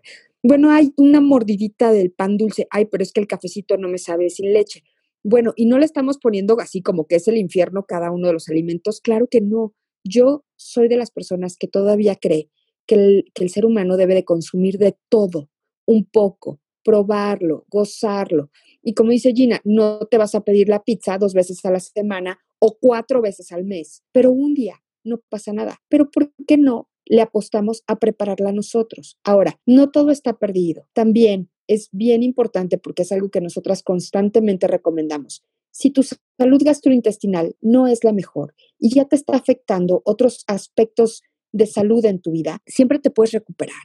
Bueno, 0.43 0.71
hay 0.71 0.93
una 0.97 1.21
mordidita 1.21 1.91
del 1.91 2.11
pan 2.11 2.37
dulce. 2.37 2.67
Ay, 2.71 2.85
pero 2.85 3.03
es 3.03 3.11
que 3.11 3.21
el 3.21 3.27
cafecito 3.27 3.77
no 3.77 3.87
me 3.87 3.97
sabe 3.97 4.29
sin 4.29 4.53
leche. 4.53 4.83
Bueno, 5.23 5.53
y 5.55 5.65
no 5.65 5.77
le 5.77 5.85
estamos 5.85 6.17
poniendo 6.17 6.59
así 6.59 6.81
como 6.81 7.05
que 7.05 7.15
es 7.15 7.27
el 7.27 7.37
infierno 7.37 7.85
cada 7.85 8.11
uno 8.11 8.27
de 8.27 8.33
los 8.33 8.49
alimentos. 8.49 9.01
Claro 9.01 9.27
que 9.27 9.41
no. 9.41 9.73
Yo 10.03 10.43
soy 10.55 10.87
de 10.87 10.97
las 10.97 11.11
personas 11.11 11.57
que 11.57 11.67
todavía 11.67 12.15
cree 12.15 12.49
que 12.87 13.23
el, 13.35 13.49
ser 13.49 13.65
humano 13.65 13.97
debe 13.97 14.15
de 14.15 14.25
consumir 14.25 14.77
de 14.77 14.97
todo, 15.09 15.49
un 15.85 16.05
poco, 16.05 16.59
probarlo, 16.83 17.65
gozarlo. 17.69 18.49
Y 18.81 18.93
como 18.93 19.11
dice 19.11 19.33
Gina, 19.33 19.61
no 19.63 19.99
te 20.09 20.17
vas 20.17 20.35
a 20.35 20.41
pedir 20.41 20.69
la 20.69 20.83
pizza 20.83 21.17
dos 21.17 21.33
veces 21.33 21.63
a 21.65 21.71
la 21.71 21.79
semana 21.79 22.39
o 22.59 22.77
cuatro 22.79 23.21
veces 23.21 23.51
al 23.51 23.63
mes, 23.63 24.03
pero 24.11 24.31
un 24.31 24.53
día 24.53 24.83
no 25.03 25.19
pasa 25.29 25.53
nada. 25.53 25.81
Pero 25.89 26.09
¿por 26.11 26.31
qué 26.47 26.57
no 26.57 26.89
le 27.05 27.21
apostamos 27.21 27.83
a 27.87 27.99
prepararla 27.99 28.51
nosotros? 28.51 29.17
Ahora, 29.23 29.59
no 29.65 29.91
todo 29.91 30.11
está 30.11 30.37
perdido. 30.37 30.87
También 30.93 31.49
es 31.67 31.89
bien 31.91 32.23
importante 32.23 32.77
porque 32.77 33.03
es 33.03 33.11
algo 33.11 33.29
que 33.29 33.41
nosotras 33.41 33.83
constantemente 33.83 34.67
recomendamos. 34.67 35.43
Si 35.71 35.89
tu 35.89 36.03
salud 36.03 36.61
gastrointestinal 36.63 37.55
no 37.61 37.87
es 37.87 38.03
la 38.03 38.11
mejor 38.11 38.53
y 38.77 38.93
ya 38.93 39.05
te 39.05 39.15
está 39.15 39.35
afectando 39.35 40.01
otros 40.05 40.43
aspectos 40.47 41.23
de 41.53 41.65
salud 41.65 42.03
en 42.05 42.19
tu 42.19 42.31
vida, 42.31 42.61
siempre 42.65 42.99
te 42.99 43.09
puedes 43.09 43.31
recuperar. 43.31 43.75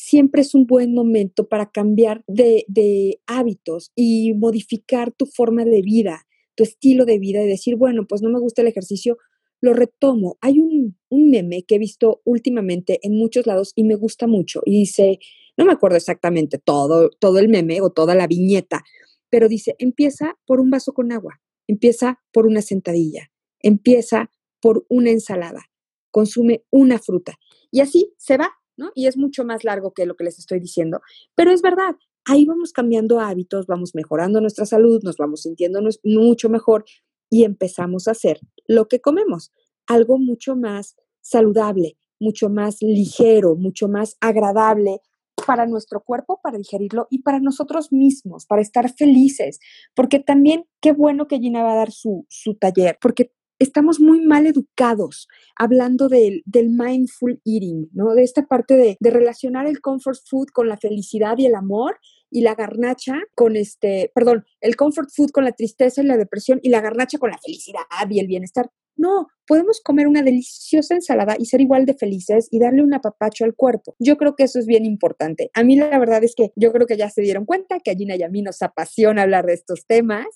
Siempre 0.00 0.42
es 0.42 0.54
un 0.54 0.64
buen 0.64 0.94
momento 0.94 1.48
para 1.48 1.72
cambiar 1.72 2.22
de, 2.28 3.20
hábitos 3.26 3.90
y 3.96 4.32
modificar 4.34 5.10
tu 5.10 5.26
forma 5.26 5.64
de 5.64 5.82
vida, 5.82 6.24
tu 6.54 6.62
estilo 6.62 7.04
de 7.04 7.18
vida 7.18 7.42
y 7.42 7.48
decir, 7.48 7.74
bueno, 7.74 8.06
pues 8.06 8.22
no 8.22 8.30
me 8.30 8.38
gusta 8.38 8.62
el 8.62 8.68
ejercicio, 8.68 9.18
lo 9.60 9.74
retomo. 9.74 10.38
Hay 10.40 10.60
un, 10.60 10.96
un, 11.08 11.30
meme 11.30 11.64
que 11.64 11.74
he 11.74 11.78
visto 11.80 12.22
últimamente 12.24 13.00
en 13.02 13.18
muchos 13.18 13.44
lados 13.48 13.72
y 13.74 13.82
me 13.82 13.96
gusta 13.96 14.28
mucho 14.28 14.62
y 14.64 14.78
dice, 14.78 15.18
no 15.56 15.64
me 15.64 15.72
acuerdo 15.72 15.96
exactamente 15.96 16.58
todo, 16.58 17.10
todo 17.10 17.40
el 17.40 17.48
meme 17.48 17.80
o 17.80 17.90
toda 17.90 18.14
la 18.14 18.28
viñeta, 18.28 18.84
pero 19.28 19.48
dice, 19.48 19.74
empieza 19.80 20.38
por 20.46 20.60
un 20.60 20.70
vaso 20.70 20.92
con 20.92 21.10
agua, 21.10 21.40
empieza 21.66 22.20
por 22.32 22.46
una 22.46 22.62
sentadilla, 22.62 23.32
empieza 23.58 24.30
por 24.60 24.86
una 24.88 25.10
ensalada, 25.10 25.64
consume 26.12 26.62
una 26.70 27.00
fruta. 27.00 27.36
Y 27.72 27.80
así 27.80 28.14
se 28.16 28.36
va, 28.36 28.52
Y 28.94 29.06
es 29.06 29.16
mucho 29.16 29.44
más 29.44 29.64
largo 29.64 29.92
que 29.92 30.06
lo 30.06 30.16
que 30.16 30.24
les 30.24 30.38
estoy 30.38 30.60
diciendo, 30.60 31.00
pero 31.34 31.50
es 31.50 31.62
verdad, 31.62 31.96
ahí 32.24 32.44
vamos 32.44 32.72
cambiando 32.72 33.20
hábitos, 33.20 33.66
vamos 33.66 33.94
mejorando 33.94 34.40
nuestra 34.40 34.66
salud, 34.66 35.02
nos 35.02 35.16
vamos 35.16 35.42
sintiendo 35.42 35.80
mucho 36.04 36.48
mejor 36.48 36.84
y 37.30 37.44
empezamos 37.44 38.08
a 38.08 38.12
hacer 38.12 38.40
lo 38.66 38.88
que 38.88 39.00
comemos, 39.00 39.52
algo 39.86 40.18
mucho 40.18 40.56
más 40.56 40.96
saludable, 41.20 41.96
mucho 42.20 42.48
más 42.48 42.78
ligero, 42.80 43.56
mucho 43.56 43.88
más 43.88 44.16
agradable 44.20 45.00
para 45.46 45.66
nuestro 45.66 46.02
cuerpo, 46.02 46.40
para 46.42 46.58
digerirlo 46.58 47.06
y 47.10 47.22
para 47.22 47.40
nosotros 47.40 47.92
mismos, 47.92 48.44
para 48.46 48.60
estar 48.60 48.92
felices. 48.92 49.60
Porque 49.94 50.18
también 50.18 50.64
qué 50.80 50.92
bueno 50.92 51.28
que 51.28 51.38
Gina 51.38 51.62
va 51.62 51.72
a 51.72 51.76
dar 51.76 51.92
su, 51.92 52.26
su 52.28 52.54
taller, 52.56 52.98
porque 53.00 53.32
estamos 53.58 54.00
muy 54.00 54.20
mal 54.20 54.46
educados 54.46 55.28
hablando 55.56 56.08
del, 56.08 56.42
del 56.46 56.68
mindful 56.70 57.40
eating, 57.44 57.88
¿no? 57.92 58.14
De 58.14 58.22
esta 58.22 58.46
parte 58.46 58.76
de, 58.76 58.96
de, 59.00 59.10
relacionar 59.10 59.66
el 59.66 59.80
comfort 59.80 60.18
food 60.28 60.48
con 60.52 60.68
la 60.68 60.76
felicidad 60.76 61.36
y 61.38 61.46
el 61.46 61.54
amor 61.54 61.98
y 62.30 62.42
la 62.42 62.54
garnacha 62.54 63.14
con 63.34 63.56
este, 63.56 64.12
perdón, 64.14 64.44
el 64.60 64.76
comfort 64.76 65.08
food 65.14 65.30
con 65.30 65.44
la 65.44 65.52
tristeza 65.52 66.02
y 66.02 66.06
la 66.06 66.16
depresión 66.16 66.60
y 66.62 66.68
la 66.68 66.80
garnacha 66.80 67.18
con 67.18 67.30
la 67.30 67.38
felicidad 67.38 67.82
y 68.08 68.20
el 68.20 68.26
bienestar. 68.26 68.70
No, 68.96 69.28
podemos 69.46 69.80
comer 69.80 70.08
una 70.08 70.22
deliciosa 70.22 70.94
ensalada 70.94 71.36
y 71.38 71.46
ser 71.46 71.60
igual 71.60 71.86
de 71.86 71.94
felices 71.94 72.48
y 72.50 72.58
darle 72.58 72.82
un 72.82 72.92
apapacho 72.92 73.44
al 73.44 73.54
cuerpo. 73.54 73.94
Yo 74.00 74.16
creo 74.16 74.34
que 74.34 74.42
eso 74.42 74.58
es 74.58 74.66
bien 74.66 74.84
importante. 74.84 75.50
A 75.54 75.62
mí 75.62 75.76
la 75.76 75.96
verdad 76.00 76.24
es 76.24 76.34
que 76.34 76.50
yo 76.56 76.72
creo 76.72 76.86
que 76.86 76.96
ya 76.96 77.08
se 77.08 77.22
dieron 77.22 77.44
cuenta 77.46 77.78
que 77.78 77.92
a 77.92 77.94
Gina 77.94 78.16
y 78.16 78.24
a 78.24 78.28
mí 78.28 78.42
nos 78.42 78.60
apasiona 78.60 79.22
hablar 79.22 79.46
de 79.46 79.54
estos 79.54 79.86
temas 79.86 80.26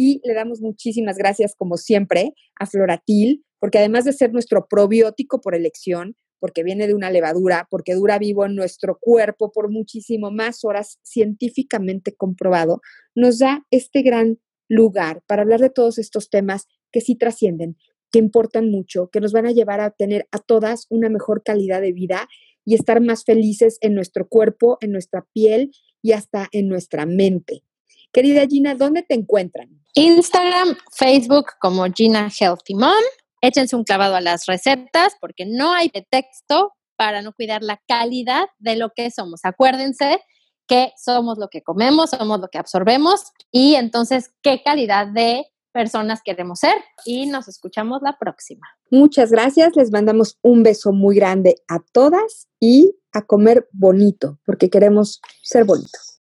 y 0.00 0.20
le 0.22 0.32
damos 0.32 0.60
muchísimas 0.60 1.18
gracias, 1.18 1.56
como 1.56 1.76
siempre, 1.76 2.32
a 2.54 2.66
Floratil, 2.66 3.44
porque 3.58 3.78
además 3.78 4.04
de 4.04 4.12
ser 4.12 4.32
nuestro 4.32 4.68
probiótico 4.68 5.40
por 5.40 5.56
elección, 5.56 6.14
porque 6.38 6.62
viene 6.62 6.86
de 6.86 6.94
una 6.94 7.10
levadura, 7.10 7.66
porque 7.68 7.96
dura 7.96 8.16
vivo 8.20 8.46
en 8.46 8.54
nuestro 8.54 8.96
cuerpo 9.00 9.50
por 9.50 9.72
muchísimo 9.72 10.30
más 10.30 10.64
horas, 10.64 11.00
científicamente 11.02 12.14
comprobado, 12.14 12.80
nos 13.16 13.40
da 13.40 13.66
este 13.72 14.02
gran 14.02 14.38
lugar 14.68 15.24
para 15.26 15.42
hablar 15.42 15.58
de 15.58 15.70
todos 15.70 15.98
estos 15.98 16.30
temas 16.30 16.68
que 16.92 17.00
sí 17.00 17.16
trascienden, 17.16 17.76
que 18.12 18.20
importan 18.20 18.70
mucho, 18.70 19.10
que 19.10 19.20
nos 19.20 19.32
van 19.32 19.46
a 19.46 19.52
llevar 19.52 19.80
a 19.80 19.90
tener 19.90 20.28
a 20.30 20.38
todas 20.38 20.86
una 20.90 21.08
mejor 21.08 21.42
calidad 21.42 21.80
de 21.80 21.92
vida 21.92 22.28
y 22.64 22.76
estar 22.76 23.00
más 23.00 23.24
felices 23.24 23.78
en 23.80 23.96
nuestro 23.96 24.28
cuerpo, 24.28 24.78
en 24.80 24.92
nuestra 24.92 25.26
piel 25.32 25.72
y 26.02 26.12
hasta 26.12 26.46
en 26.52 26.68
nuestra 26.68 27.04
mente. 27.04 27.64
Querida 28.12 28.46
Gina, 28.46 28.74
¿dónde 28.74 29.02
te 29.02 29.14
encuentran? 29.14 29.68
Instagram, 29.94 30.76
Facebook 30.92 31.46
como 31.60 31.84
Gina 31.92 32.28
Healthy 32.28 32.74
Mom. 32.74 32.92
Échense 33.40 33.76
un 33.76 33.84
clavado 33.84 34.16
a 34.16 34.20
las 34.20 34.46
recetas 34.46 35.14
porque 35.20 35.44
no 35.46 35.72
hay 35.72 35.90
pretexto 35.90 36.72
para 36.96 37.22
no 37.22 37.32
cuidar 37.32 37.62
la 37.62 37.80
calidad 37.86 38.46
de 38.58 38.76
lo 38.76 38.90
que 38.94 39.10
somos. 39.10 39.40
Acuérdense 39.44 40.20
que 40.66 40.92
somos 40.96 41.38
lo 41.38 41.48
que 41.48 41.62
comemos, 41.62 42.10
somos 42.10 42.40
lo 42.40 42.48
que 42.48 42.58
absorbemos 42.58 43.22
y 43.50 43.74
entonces 43.74 44.30
qué 44.42 44.62
calidad 44.62 45.06
de 45.06 45.46
personas 45.72 46.20
queremos 46.24 46.60
ser 46.60 46.74
y 47.04 47.26
nos 47.26 47.48
escuchamos 47.48 48.00
la 48.02 48.16
próxima. 48.18 48.66
Muchas 48.90 49.30
gracias, 49.30 49.76
les 49.76 49.92
mandamos 49.92 50.38
un 50.42 50.62
beso 50.62 50.92
muy 50.92 51.16
grande 51.16 51.56
a 51.68 51.78
todas 51.92 52.48
y 52.58 52.94
a 53.12 53.22
comer 53.22 53.68
bonito 53.72 54.38
porque 54.44 54.70
queremos 54.70 55.20
ser 55.42 55.64
bonitos. 55.64 56.07